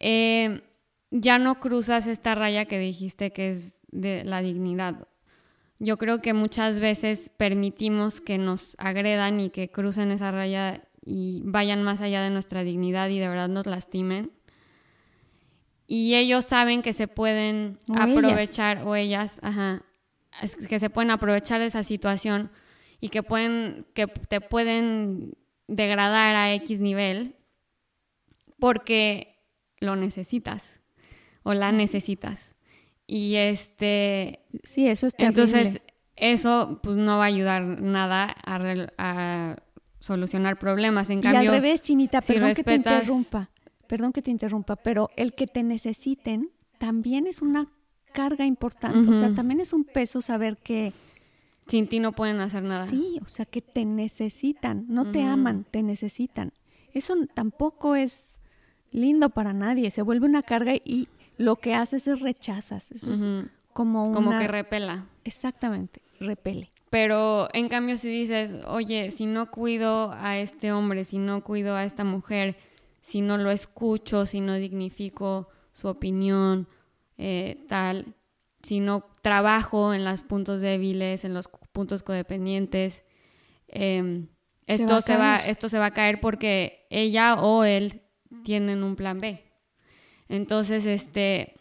eh, 0.00 0.62
ya 1.12 1.38
no 1.38 1.60
cruzas 1.60 2.08
esta 2.08 2.34
raya 2.34 2.64
que 2.64 2.80
dijiste 2.80 3.32
que 3.32 3.52
es 3.52 3.76
de 3.92 4.24
la 4.24 4.42
dignidad. 4.42 5.06
Yo 5.78 5.98
creo 5.98 6.20
que 6.20 6.34
muchas 6.34 6.80
veces 6.80 7.30
permitimos 7.36 8.20
que 8.20 8.38
nos 8.38 8.74
agredan 8.78 9.38
y 9.38 9.50
que 9.50 9.70
crucen 9.70 10.10
esa 10.10 10.32
raya 10.32 10.82
y 11.06 11.40
vayan 11.44 11.84
más 11.84 12.00
allá 12.00 12.20
de 12.20 12.30
nuestra 12.30 12.64
dignidad 12.64 13.08
y 13.08 13.18
de 13.18 13.28
verdad 13.28 13.48
nos 13.48 13.66
lastimen. 13.66 14.32
Y 15.86 16.16
ellos 16.16 16.44
saben 16.44 16.82
que 16.82 16.92
se 16.92 17.06
pueden 17.06 17.78
aprovechar, 17.94 18.82
o 18.84 18.96
ellas, 18.96 19.38
ajá, 19.42 19.84
que 20.68 20.80
se 20.80 20.90
pueden 20.90 21.12
aprovechar 21.12 21.60
de 21.60 21.66
esa 21.66 21.84
situación 21.84 22.50
y 23.00 23.10
que 23.10 23.22
pueden, 23.22 23.86
que 23.94 24.08
te 24.08 24.40
pueden 24.40 25.38
degradar 25.68 26.34
a 26.34 26.52
X 26.54 26.80
nivel 26.80 27.36
porque 28.58 29.44
lo 29.78 29.94
necesitas 29.94 30.80
o 31.44 31.54
la 31.54 31.70
necesitas. 31.70 32.56
Y 33.06 33.36
este... 33.36 34.40
Sí, 34.64 34.88
eso 34.88 35.06
es 35.06 35.14
Entonces, 35.18 35.80
eso 36.16 36.80
pues 36.82 36.96
no 36.96 37.18
va 37.18 37.24
a 37.24 37.28
ayudar 37.28 37.62
nada 37.62 38.34
a, 38.44 39.56
solucionar 40.06 40.58
problemas. 40.58 41.10
En 41.10 41.20
cambio, 41.20 41.42
y 41.42 41.46
al 41.46 41.52
revés, 41.52 41.82
Chinita, 41.82 42.22
perdón 42.22 42.54
que 42.54 42.64
te 42.64 42.74
interrumpa, 42.74 43.50
perdón 43.86 44.12
que 44.12 44.22
te 44.22 44.30
interrumpa, 44.30 44.76
pero 44.76 45.10
el 45.16 45.34
que 45.34 45.46
te 45.46 45.62
necesiten 45.62 46.50
también 46.78 47.26
es 47.26 47.42
una 47.42 47.68
carga 48.12 48.46
importante, 48.46 49.10
o 49.10 49.12
sea, 49.12 49.34
también 49.34 49.60
es 49.60 49.72
un 49.72 49.84
peso 49.84 50.22
saber 50.22 50.56
que... 50.56 50.94
Sin 51.68 51.88
ti 51.88 52.00
no 52.00 52.12
pueden 52.12 52.40
hacer 52.40 52.62
nada. 52.62 52.86
Sí, 52.86 53.18
o 53.22 53.28
sea, 53.28 53.44
que 53.44 53.60
te 53.60 53.84
necesitan, 53.84 54.86
no 54.88 55.10
te 55.10 55.22
aman, 55.22 55.66
te 55.70 55.82
necesitan. 55.82 56.52
Eso 56.94 57.14
tampoco 57.34 57.96
es 57.96 58.40
lindo 58.92 59.30
para 59.30 59.52
nadie, 59.52 59.90
se 59.90 60.00
vuelve 60.02 60.26
una 60.26 60.42
carga 60.42 60.74
y 60.82 61.08
lo 61.36 61.56
que 61.56 61.74
haces 61.74 62.06
es 62.06 62.20
rechazas. 62.20 62.92
Eso 62.92 63.12
es 63.12 63.50
como 63.72 64.12
Como 64.12 64.38
que 64.38 64.48
repela. 64.48 65.06
Exactamente, 65.24 66.00
repele. 66.20 66.70
Pero 66.96 67.50
en 67.52 67.68
cambio 67.68 67.98
si 67.98 68.08
dices, 68.08 68.50
oye, 68.66 69.10
si 69.10 69.26
no 69.26 69.50
cuido 69.50 70.14
a 70.18 70.38
este 70.38 70.72
hombre, 70.72 71.04
si 71.04 71.18
no 71.18 71.44
cuido 71.44 71.76
a 71.76 71.84
esta 71.84 72.04
mujer, 72.04 72.56
si 73.02 73.20
no 73.20 73.36
lo 73.36 73.50
escucho, 73.50 74.24
si 74.24 74.40
no 74.40 74.54
dignifico 74.54 75.50
su 75.72 75.88
opinión, 75.88 76.68
eh, 77.18 77.62
tal, 77.68 78.14
si 78.62 78.80
no 78.80 79.10
trabajo 79.20 79.92
en 79.92 80.06
los 80.06 80.22
puntos 80.22 80.62
débiles, 80.62 81.26
en 81.26 81.34
los 81.34 81.50
puntos 81.70 82.02
codependientes, 82.02 83.04
em, 83.68 84.28
esto, 84.66 85.02
se 85.02 85.18
va, 85.18 85.36
esto 85.36 85.68
se 85.68 85.78
va 85.78 85.86
a 85.86 85.90
caer 85.92 86.18
porque 86.22 86.86
ella 86.88 87.34
o 87.42 87.64
él 87.64 88.00
tienen 88.42 88.82
un 88.82 88.96
plan 88.96 89.18
B. 89.18 89.44
Entonces, 90.30 90.86
este... 90.86 91.56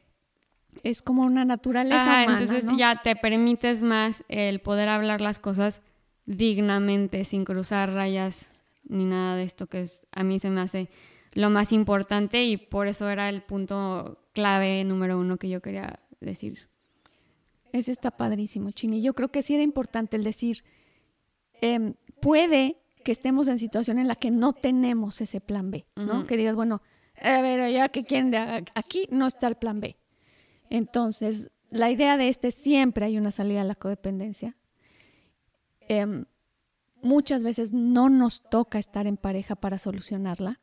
Es 0.83 1.01
como 1.01 1.23
una 1.23 1.45
naturaleza. 1.45 2.23
entonces 2.23 2.65
ya 2.77 3.01
te 3.01 3.15
permites 3.15 3.81
más 3.81 4.23
el 4.27 4.59
poder 4.59 4.89
hablar 4.89 5.21
las 5.21 5.39
cosas 5.39 5.81
dignamente, 6.25 7.25
sin 7.25 7.45
cruzar 7.45 7.93
rayas 7.93 8.45
ni 8.87 9.05
nada 9.05 9.35
de 9.35 9.43
esto 9.43 9.67
que 9.67 9.81
es, 9.81 10.05
a 10.11 10.23
mí 10.23 10.39
se 10.39 10.49
me 10.49 10.61
hace 10.61 10.89
lo 11.33 11.49
más 11.49 11.71
importante 11.71 12.43
y 12.45 12.57
por 12.57 12.87
eso 12.87 13.09
era 13.09 13.29
el 13.29 13.41
punto 13.41 14.19
clave 14.33 14.83
número 14.83 15.19
uno 15.19 15.37
que 15.37 15.49
yo 15.49 15.61
quería 15.61 15.99
decir. 16.21 16.69
Ese 17.71 17.91
está 17.91 18.11
padrísimo, 18.11 18.71
Chini. 18.71 19.01
Yo 19.01 19.13
creo 19.13 19.29
que 19.29 19.41
sí 19.41 19.53
era 19.53 19.63
importante 19.63 20.15
el 20.15 20.23
decir, 20.23 20.63
em, 21.61 21.95
puede 22.21 22.77
que 23.03 23.11
estemos 23.11 23.47
en 23.47 23.59
situación 23.59 23.99
en 23.99 24.07
la 24.07 24.15
que 24.15 24.31
no 24.31 24.53
tenemos 24.53 25.19
ese 25.19 25.41
plan 25.41 25.71
B, 25.71 25.85
¿no? 25.95 26.25
Que 26.25 26.37
digas, 26.37 26.55
bueno, 26.55 26.81
a 27.21 27.41
ver, 27.41 27.71
ya 27.71 27.89
que 27.89 28.03
quieren 28.03 28.31
de 28.31 28.65
aquí 28.73 29.07
no 29.11 29.27
está 29.27 29.47
el 29.47 29.55
plan 29.55 29.79
B. 29.79 29.97
Entonces, 30.69 31.51
la 31.69 31.91
idea 31.91 32.17
de 32.17 32.29
este 32.29 32.51
siempre 32.51 33.05
hay 33.05 33.17
una 33.17 33.31
salida 33.31 33.61
a 33.61 33.65
la 33.65 33.75
codependencia. 33.75 34.55
Em, 35.87 36.25
muchas 37.01 37.43
veces 37.43 37.73
no 37.73 38.09
nos 38.09 38.41
toca 38.49 38.79
estar 38.79 39.07
en 39.07 39.17
pareja 39.17 39.55
para 39.55 39.77
solucionarla 39.77 40.59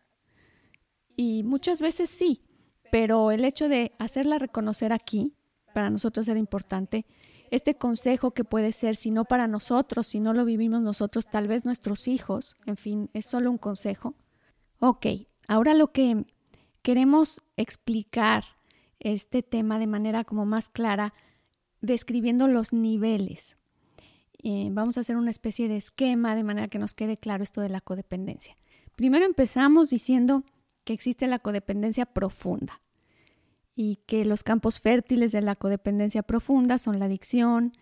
y 1.16 1.42
muchas 1.44 1.80
veces 1.80 2.10
sí, 2.10 2.42
pero 2.90 3.30
el 3.30 3.44
hecho 3.44 3.68
de 3.68 3.92
hacerla 3.98 4.38
reconocer 4.38 4.92
aquí 4.92 5.34
para 5.72 5.90
nosotros 5.90 6.26
era 6.28 6.38
importante 6.38 7.06
este 7.50 7.76
consejo 7.76 8.32
que 8.32 8.44
puede 8.44 8.72
ser, 8.72 8.96
si 8.96 9.10
no 9.10 9.26
para 9.26 9.46
nosotros, 9.46 10.06
si 10.06 10.20
no 10.20 10.32
lo 10.32 10.46
vivimos 10.46 10.80
nosotros, 10.80 11.26
tal 11.26 11.48
vez 11.48 11.66
nuestros 11.66 12.08
hijos, 12.08 12.56
en 12.64 12.78
fin, 12.78 13.10
es 13.12 13.26
solo 13.26 13.50
un 13.50 13.58
consejo. 13.58 14.14
Ok, 14.78 15.06
ahora 15.48 15.74
lo 15.74 15.92
que 15.92 16.24
queremos 16.80 17.42
explicar 17.58 18.44
este 19.02 19.42
tema 19.42 19.78
de 19.78 19.86
manera 19.86 20.24
como 20.24 20.46
más 20.46 20.68
clara, 20.68 21.12
describiendo 21.80 22.48
los 22.48 22.72
niveles. 22.72 23.56
Eh, 24.42 24.68
vamos 24.72 24.96
a 24.96 25.00
hacer 25.00 25.16
una 25.16 25.30
especie 25.30 25.68
de 25.68 25.76
esquema 25.76 26.34
de 26.34 26.44
manera 26.44 26.68
que 26.68 26.78
nos 26.78 26.94
quede 26.94 27.16
claro 27.16 27.44
esto 27.44 27.60
de 27.60 27.68
la 27.68 27.80
codependencia. 27.80 28.56
Primero 28.96 29.24
empezamos 29.24 29.90
diciendo 29.90 30.44
que 30.84 30.92
existe 30.92 31.26
la 31.26 31.38
codependencia 31.38 32.06
profunda 32.06 32.80
y 33.74 33.96
que 34.06 34.24
los 34.24 34.42
campos 34.42 34.80
fértiles 34.80 35.32
de 35.32 35.40
la 35.40 35.56
codependencia 35.56 36.22
profunda 36.22 36.78
son 36.78 36.98
la 36.98 37.06
adicción, 37.06 37.72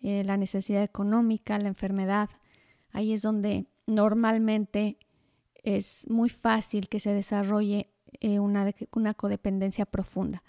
eh, 0.00 0.22
la 0.24 0.36
necesidad 0.36 0.82
económica, 0.82 1.58
la 1.58 1.68
enfermedad. 1.68 2.30
Ahí 2.90 3.12
es 3.12 3.22
donde 3.22 3.66
normalmente 3.86 4.98
es 5.62 6.08
muy 6.08 6.28
fácil 6.28 6.88
que 6.88 7.00
se 7.00 7.12
desarrolle 7.12 7.90
eh, 8.20 8.38
una, 8.38 8.72
una 8.92 9.14
codependencia 9.14 9.86
profunda. 9.86 10.42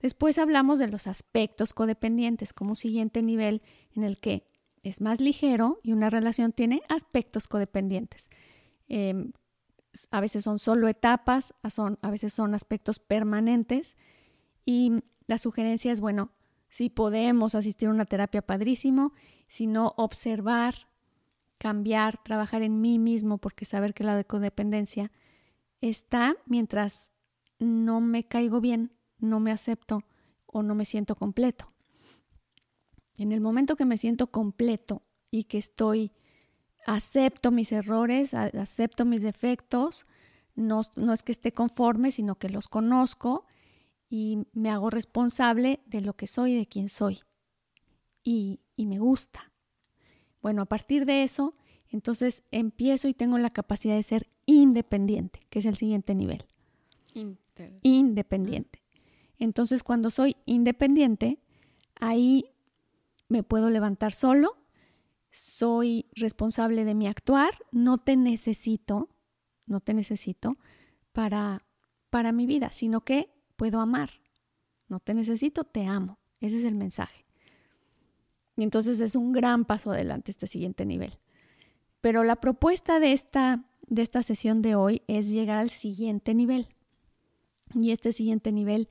Después 0.00 0.38
hablamos 0.38 0.78
de 0.78 0.88
los 0.88 1.06
aspectos 1.06 1.72
codependientes 1.74 2.52
como 2.52 2.74
siguiente 2.74 3.22
nivel 3.22 3.62
en 3.94 4.04
el 4.04 4.18
que 4.18 4.46
es 4.82 5.00
más 5.00 5.20
ligero 5.20 5.78
y 5.82 5.92
una 5.92 6.10
relación 6.10 6.52
tiene 6.52 6.82
aspectos 6.88 7.46
codependientes. 7.48 8.28
Em, 8.88 9.32
a 10.10 10.20
veces 10.20 10.44
son 10.44 10.58
solo 10.58 10.88
etapas, 10.88 11.54
a 11.62 12.10
veces 12.10 12.32
son 12.32 12.54
aspectos 12.54 12.98
permanentes 12.98 13.96
y 14.64 14.92
la 15.26 15.38
sugerencia 15.38 15.92
es, 15.92 16.00
bueno, 16.00 16.30
si 16.68 16.88
podemos 16.88 17.54
asistir 17.54 17.88
a 17.88 17.92
una 17.92 18.04
terapia 18.04 18.42
padrísimo, 18.42 19.12
si 19.48 19.66
no 19.66 19.94
observar, 19.96 20.88
cambiar, 21.58 22.22
trabajar 22.22 22.62
en 22.62 22.80
mí 22.80 22.98
mismo, 22.98 23.38
porque 23.38 23.64
saber 23.64 23.92
que 23.92 24.04
la 24.04 24.24
codependencia 24.24 25.10
está 25.80 26.36
mientras 26.46 27.10
no 27.58 28.00
me 28.00 28.24
caigo 28.24 28.60
bien, 28.60 28.92
no 29.20 29.40
me 29.40 29.52
acepto, 29.52 30.04
o 30.46 30.62
no 30.62 30.74
me 30.74 30.84
siento 30.84 31.14
completo. 31.14 31.72
En 33.16 33.32
el 33.32 33.40
momento 33.40 33.76
que 33.76 33.84
me 33.84 33.98
siento 33.98 34.28
completo 34.28 35.02
y 35.30 35.44
que 35.44 35.58
estoy, 35.58 36.12
acepto 36.86 37.50
mis 37.50 37.72
errores, 37.72 38.34
acepto 38.34 39.04
mis 39.04 39.22
defectos, 39.22 40.06
no, 40.54 40.82
no 40.96 41.12
es 41.12 41.22
que 41.22 41.32
esté 41.32 41.52
conforme, 41.52 42.10
sino 42.10 42.36
que 42.36 42.48
los 42.48 42.68
conozco 42.68 43.46
y 44.08 44.46
me 44.52 44.70
hago 44.70 44.90
responsable 44.90 45.80
de 45.86 46.00
lo 46.00 46.14
que 46.14 46.26
soy 46.26 46.54
de 46.54 46.66
quién 46.66 46.88
soy. 46.88 47.20
Y, 48.24 48.60
y 48.76 48.86
me 48.86 48.98
gusta. 48.98 49.52
Bueno, 50.42 50.62
a 50.62 50.66
partir 50.66 51.06
de 51.06 51.22
eso, 51.22 51.54
entonces 51.88 52.42
empiezo 52.50 53.08
y 53.08 53.14
tengo 53.14 53.38
la 53.38 53.50
capacidad 53.50 53.94
de 53.94 54.02
ser 54.02 54.28
independiente, 54.46 55.40
que 55.48 55.60
es 55.60 55.66
el 55.66 55.76
siguiente 55.76 56.14
nivel. 56.14 56.44
Independiente. 57.82 58.79
Entonces, 59.40 59.82
cuando 59.82 60.10
soy 60.10 60.36
independiente, 60.44 61.40
ahí 61.98 62.52
me 63.28 63.42
puedo 63.42 63.70
levantar 63.70 64.12
solo, 64.12 64.56
soy 65.30 66.06
responsable 66.14 66.84
de 66.84 66.94
mi 66.94 67.08
actuar, 67.08 67.54
no 67.72 67.98
te 67.98 68.16
necesito, 68.16 69.08
no 69.66 69.80
te 69.80 69.94
necesito 69.94 70.58
para, 71.12 71.64
para 72.10 72.32
mi 72.32 72.46
vida, 72.46 72.70
sino 72.70 73.00
que 73.00 73.30
puedo 73.56 73.80
amar. 73.80 74.10
No 74.88 75.00
te 75.00 75.14
necesito, 75.14 75.64
te 75.64 75.86
amo. 75.86 76.18
Ese 76.40 76.58
es 76.58 76.64
el 76.64 76.74
mensaje. 76.74 77.24
Y 78.56 78.62
entonces 78.62 79.00
es 79.00 79.14
un 79.14 79.32
gran 79.32 79.64
paso 79.64 79.92
adelante 79.92 80.32
este 80.32 80.46
siguiente 80.46 80.84
nivel. 80.84 81.18
Pero 82.00 82.24
la 82.24 82.36
propuesta 82.36 83.00
de 83.00 83.12
esta, 83.12 83.64
de 83.86 84.02
esta 84.02 84.22
sesión 84.22 84.60
de 84.60 84.74
hoy 84.74 85.02
es 85.06 85.30
llegar 85.30 85.58
al 85.58 85.70
siguiente 85.70 86.34
nivel. 86.34 86.68
Y 87.74 87.92
este 87.92 88.12
siguiente 88.12 88.52
nivel 88.52 88.88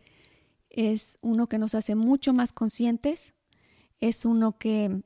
es 0.69 1.17
uno 1.21 1.47
que 1.47 1.57
nos 1.57 1.75
hace 1.75 1.95
mucho 1.95 2.33
más 2.33 2.51
conscientes, 2.53 3.33
es 3.99 4.23
uno 4.25 4.57
que, 4.57 5.01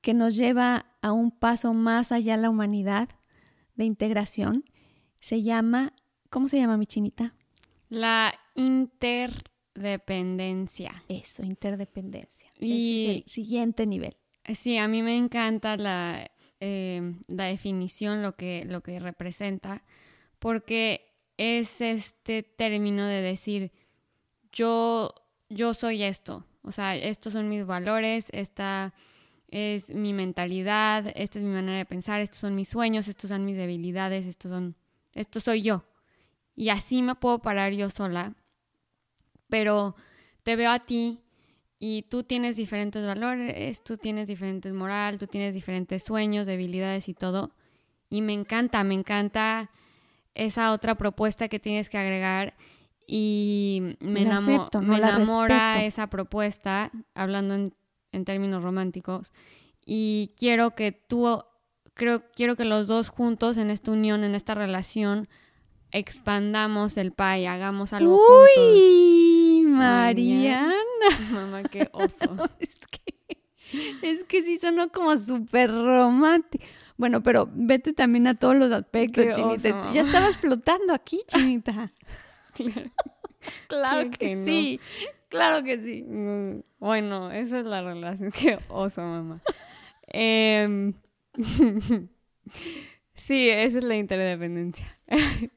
que 0.00 0.14
nos 0.14 0.36
lleva 0.36 0.86
a 1.00 1.12
un 1.12 1.30
paso 1.30 1.74
más 1.74 2.12
allá 2.12 2.36
de 2.36 2.42
la 2.42 2.50
humanidad 2.50 3.08
de 3.74 3.84
integración. 3.84 4.64
Se 5.20 5.42
llama, 5.42 5.92
¿cómo 6.30 6.48
se 6.48 6.58
llama 6.58 6.76
mi 6.76 6.86
chinita? 6.86 7.34
La 7.88 8.34
interdependencia. 8.54 11.02
Eso, 11.08 11.44
interdependencia. 11.44 12.50
Y 12.58 13.04
es 13.04 13.10
el 13.16 13.24
siguiente 13.26 13.86
nivel. 13.86 14.16
Sí, 14.54 14.76
a 14.76 14.88
mí 14.88 15.02
me 15.02 15.16
encanta 15.16 15.76
la, 15.76 16.28
eh, 16.58 17.14
la 17.28 17.44
definición, 17.44 18.22
lo 18.22 18.34
que, 18.34 18.64
lo 18.64 18.82
que 18.82 18.98
representa, 18.98 19.84
porque 20.38 21.12
es 21.36 21.80
este 21.80 22.42
término 22.42 23.06
de 23.06 23.22
decir, 23.22 23.72
yo, 24.52 25.14
yo 25.48 25.74
soy 25.74 26.02
esto, 26.02 26.46
o 26.62 26.72
sea, 26.72 26.94
estos 26.96 27.32
son 27.32 27.48
mis 27.48 27.66
valores, 27.66 28.26
esta 28.32 28.94
es 29.48 29.94
mi 29.94 30.12
mentalidad, 30.12 31.12
esta 31.14 31.38
es 31.38 31.44
mi 31.44 31.50
manera 31.50 31.78
de 31.78 31.84
pensar, 31.84 32.20
estos 32.20 32.38
son 32.38 32.54
mis 32.54 32.68
sueños, 32.68 33.08
estos 33.08 33.28
son 33.28 33.44
mis 33.44 33.56
debilidades, 33.56 34.26
estos 34.26 34.50
son, 34.50 34.76
esto 35.12 35.40
soy 35.40 35.62
yo. 35.62 35.84
Y 36.54 36.68
así 36.68 37.02
me 37.02 37.14
puedo 37.14 37.40
parar 37.40 37.72
yo 37.72 37.90
sola, 37.90 38.34
pero 39.48 39.96
te 40.42 40.56
veo 40.56 40.70
a 40.70 40.80
ti 40.80 41.20
y 41.78 42.02
tú 42.02 42.22
tienes 42.22 42.56
diferentes 42.56 43.04
valores, 43.04 43.82
tú 43.82 43.96
tienes 43.96 44.28
diferentes 44.28 44.72
moral, 44.72 45.18
tú 45.18 45.26
tienes 45.26 45.52
diferentes 45.52 46.04
sueños, 46.04 46.46
debilidades 46.46 47.08
y 47.08 47.14
todo. 47.14 47.54
Y 48.08 48.20
me 48.22 48.32
encanta, 48.32 48.84
me 48.84 48.94
encanta 48.94 49.70
esa 50.34 50.72
otra 50.72 50.94
propuesta 50.94 51.48
que 51.48 51.58
tienes 51.58 51.88
que 51.90 51.98
agregar 51.98 52.54
y 53.14 53.98
me, 54.00 54.22
enamora 54.22 55.84
esa 55.84 56.06
propuesta, 56.06 56.90
hablando 57.14 57.54
en, 57.54 58.24
términos 58.24 58.62
románticos, 58.62 59.32
y 59.84 60.32
quiero 60.38 60.70
que 60.70 60.92
tú, 60.92 61.44
creo, 61.92 62.22
quiero 62.34 62.56
que 62.56 62.64
los 62.64 62.86
dos 62.86 63.10
juntos 63.10 63.58
en 63.58 63.68
esta 63.68 63.90
unión, 63.90 64.24
en 64.24 64.34
esta 64.34 64.54
relación, 64.54 65.28
expandamos 65.90 66.96
el 66.96 67.12
pay, 67.12 67.44
hagamos 67.44 67.92
algo 67.92 68.18
Uy, 68.44 69.62
Mariana. 69.66 70.74
Mamá, 71.32 71.64
qué 71.64 71.90
oso. 71.92 72.48
es, 72.60 72.78
que, 72.86 73.38
es 74.00 74.24
que 74.24 74.40
sí 74.40 74.56
sonó 74.56 74.88
como 74.88 75.18
súper 75.18 75.70
romántico. 75.70 76.64
Bueno, 76.96 77.22
pero 77.22 77.46
vete 77.52 77.92
también 77.92 78.26
a 78.26 78.36
todos 78.36 78.56
los 78.56 78.72
aspectos, 78.72 79.36
Chinita. 79.36 79.92
Ya 79.92 80.00
estabas 80.00 80.38
flotando 80.38 80.94
aquí, 80.94 81.20
Chinita. 81.28 81.92
claro, 83.68 84.10
que, 84.18 84.44
sí. 84.44 84.80
Claro 85.28 85.64
que 85.64 85.80
sí. 85.80 86.02
Mm, 86.02 86.62
bueno, 86.78 87.30
esa 87.30 87.60
es 87.60 87.66
la 87.66 87.82
relación. 87.82 88.30
Qué 88.40 88.58
oso, 88.68 89.00
mamá. 89.00 89.40
Em, 90.06 90.92
sí, 93.14 93.48
esa 93.48 93.78
es 93.78 93.84
la 93.84 93.96
interdependencia. 93.96 94.98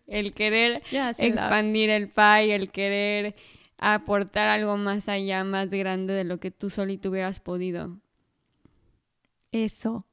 el 0.07 0.33
querer 0.33 0.81
expandir 0.91 1.89
el 1.89 2.09
pie, 2.09 2.55
el 2.55 2.71
querer 2.71 3.35
aportar 3.77 4.47
algo 4.47 4.77
más 4.77 5.09
allá, 5.09 5.43
más 5.43 5.69
grande 5.69 6.13
de 6.13 6.23
lo 6.23 6.39
que 6.39 6.51
tú 6.51 6.69
solito 6.69 7.09
hubieras 7.09 7.39
podido. 7.39 7.97
Eso. 9.51 10.05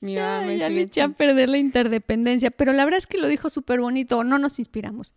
ya, 0.00 0.42
le 0.42 0.82
eché 0.82 1.00
a 1.00 1.08
perder 1.08 1.48
la 1.48 1.58
interdependencia, 1.58 2.50
pero 2.50 2.72
la 2.72 2.84
verdad 2.84 2.98
es 2.98 3.06
que 3.06 3.18
lo 3.18 3.26
dijo 3.26 3.48
súper 3.48 3.80
bonito, 3.80 4.22
no 4.24 4.38
nos 4.38 4.58
inspiramos. 4.58 5.14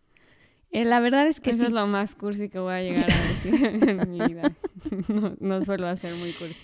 Eh, 0.77 0.85
la 0.85 0.99
verdad 0.99 1.25
es 1.25 1.39
que 1.39 1.49
Eso 1.49 1.63
es 1.63 1.71
lo 1.71 1.87
más 1.87 2.13
cursi 2.13 2.49
que 2.49 2.59
voy 2.59 2.73
a 2.73 2.81
llegar 2.83 3.09
a 3.09 3.15
decir 3.15 3.65
en 3.89 4.11
mi 4.11 4.19
vida. 4.19 4.51
No, 5.39 5.63
suelo 5.63 5.87
hacer 5.87 6.13
muy 6.15 6.33
cursi. 6.33 6.55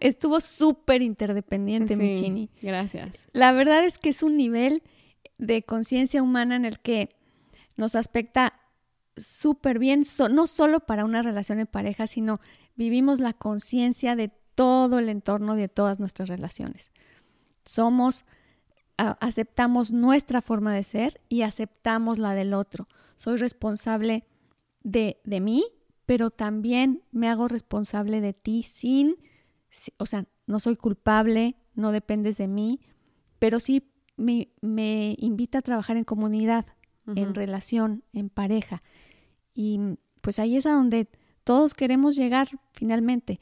Estuvo 0.00 0.40
súper 0.40 1.02
interdependiente, 1.02 1.94
mi 1.94 2.14
chini. 2.14 2.48
Gracias. 2.62 3.12
La 3.32 3.52
verdad 3.52 3.84
es 3.84 3.98
que 3.98 4.08
es 4.08 4.22
un 4.22 4.36
nivel 4.36 4.82
de 5.36 5.62
conciencia 5.62 6.22
humana 6.22 6.56
en 6.56 6.64
el 6.64 6.80
que 6.80 7.10
nos 7.76 7.96
aspecta 7.96 8.54
súper 9.16 9.78
bien, 9.78 10.04
no 10.30 10.46
solo 10.46 10.80
para 10.80 11.04
una 11.04 11.22
relación 11.22 11.58
en 11.58 11.66
pareja, 11.66 12.06
sino 12.06 12.40
vivimos 12.76 13.20
la 13.20 13.34
conciencia 13.34 14.16
de 14.16 14.30
todo 14.54 14.98
el 15.00 15.10
entorno 15.10 15.54
de 15.54 15.68
todas 15.68 16.00
nuestras 16.00 16.30
relaciones. 16.30 16.92
Somos 17.64 18.24
aceptamos 18.96 19.92
nuestra 19.92 20.40
forma 20.40 20.74
de 20.74 20.82
ser 20.82 21.20
y 21.28 21.42
aceptamos 21.42 22.18
la 22.18 22.34
del 22.34 22.54
otro. 22.54 22.88
Soy 23.16 23.36
responsable 23.36 24.24
de, 24.82 25.20
de 25.24 25.40
mí, 25.40 25.64
pero 26.06 26.30
también 26.30 27.02
me 27.12 27.28
hago 27.28 27.48
responsable 27.48 28.20
de 28.20 28.32
ti 28.32 28.62
sin, 28.62 29.16
o 29.98 30.06
sea, 30.06 30.26
no 30.46 30.60
soy 30.60 30.76
culpable, 30.76 31.56
no 31.74 31.92
dependes 31.92 32.38
de 32.38 32.48
mí, 32.48 32.80
pero 33.38 33.60
sí 33.60 33.90
me, 34.16 34.48
me 34.60 35.16
invita 35.18 35.58
a 35.58 35.62
trabajar 35.62 35.96
en 35.96 36.04
comunidad, 36.04 36.66
en 37.14 37.34
relación, 37.34 38.02
en 38.12 38.30
pareja. 38.30 38.82
Y 39.54 39.78
pues 40.22 40.40
ahí 40.40 40.56
es 40.56 40.66
a 40.66 40.72
donde 40.72 41.08
todos 41.44 41.74
queremos 41.74 42.16
llegar 42.16 42.48
finalmente. 42.72 43.38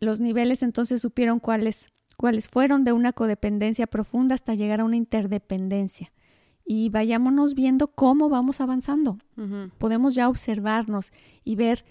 Los 0.00 0.18
niveles 0.18 0.64
entonces 0.64 1.00
supieron 1.00 1.38
cuáles 1.38 1.91
cuáles 2.22 2.48
fueron 2.48 2.84
de 2.84 2.92
una 2.92 3.12
codependencia 3.12 3.88
profunda 3.88 4.36
hasta 4.36 4.54
llegar 4.54 4.78
a 4.78 4.84
una 4.84 4.94
interdependencia. 4.94 6.12
Y 6.64 6.88
vayámonos 6.88 7.56
viendo 7.56 7.88
cómo 7.88 8.28
vamos 8.28 8.60
avanzando. 8.60 9.18
Podemos 9.78 10.14
ya 10.14 10.28
observarnos 10.28 11.10
y 11.42 11.56
ver 11.56 11.84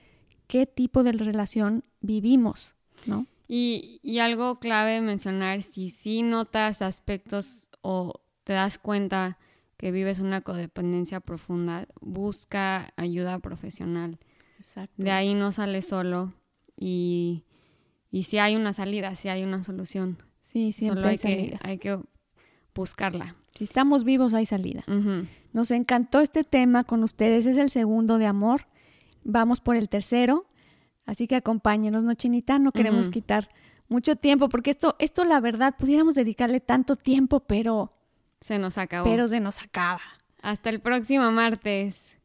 qué 0.48 0.66
tipo 0.66 1.04
de 1.04 1.12
relación 1.12 1.84
vivimos, 2.00 2.76
¿no? 3.06 3.26
Y, 3.50 4.00
y 4.02 4.20
algo 4.20 4.60
clave 4.60 5.02
mencionar, 5.02 5.64
si 5.64 5.90
sí 5.90 6.24
notas 6.24 6.82
aspectos 6.82 7.70
o 7.82 8.22
te 8.46 8.54
das 8.54 8.78
cuenta 8.78 9.38
que 9.76 9.92
vives 9.92 10.22
una 10.22 10.40
codependencia 10.40 11.20
profunda, 11.20 11.90
busca 12.00 12.94
ayuda 12.96 13.38
profesional. 13.40 14.18
Exacto. 14.60 14.94
De 14.96 15.12
ahí 15.12 15.34
no 15.34 15.52
sales 15.52 15.88
solo 15.88 16.32
y 16.78 17.44
y 18.12 18.24
si 18.24 18.38
hay 18.38 18.56
una 18.56 18.74
salida, 18.74 19.16
si 19.16 19.30
hay 19.30 19.44
una 19.44 19.64
solución. 19.64 20.18
Sí, 20.42 20.74
siempre 20.74 21.08
hay, 21.08 21.18
que, 21.18 21.58
hay 21.64 21.78
que 21.78 21.98
buscarla. 22.76 23.36
Si 23.56 23.64
estamos 23.64 24.04
vivos, 24.04 24.34
hay 24.34 24.46
salida. 24.46 24.84
Nos 25.54 25.72
encantó 25.72 26.20
este 26.20 26.44
tema 26.44 26.84
con 26.84 27.04
ustedes. 27.04 27.46
Es 27.46 27.58
el 27.58 27.70
segundo 27.70 28.18
de 28.18 28.26
amor. 28.26 28.68
Vamos 29.24 29.62
por 29.62 29.76
el 29.76 29.88
tercero. 29.88 30.46
Así 31.06 31.28
que 31.28 31.36
acompáñenos, 31.36 32.04
¿no, 32.04 32.14
Chinita? 32.14 32.60
No 32.60 32.72
queremos 32.72 33.10
quitar 33.10 33.50
mucho 33.88 34.16
tiempo, 34.16 34.50
porque 34.50 34.70
esto, 34.70 34.96
esto, 35.00 35.26
la 35.26 35.40
verdad, 35.40 35.76
pudiéramos 35.78 36.16
dedicarle 36.16 36.60
tanto 36.60 36.96
tiempo, 36.96 37.42
pero. 37.42 37.94
Se 38.42 38.58
nos 38.58 38.78
acabó. 38.78 39.04
Pero 39.04 39.28
se 39.28 39.40
nos 39.40 39.62
acaba. 39.62 40.02
Hasta 40.42 40.70
el 40.70 40.80
próximo 40.80 41.32
martes. 41.32 42.18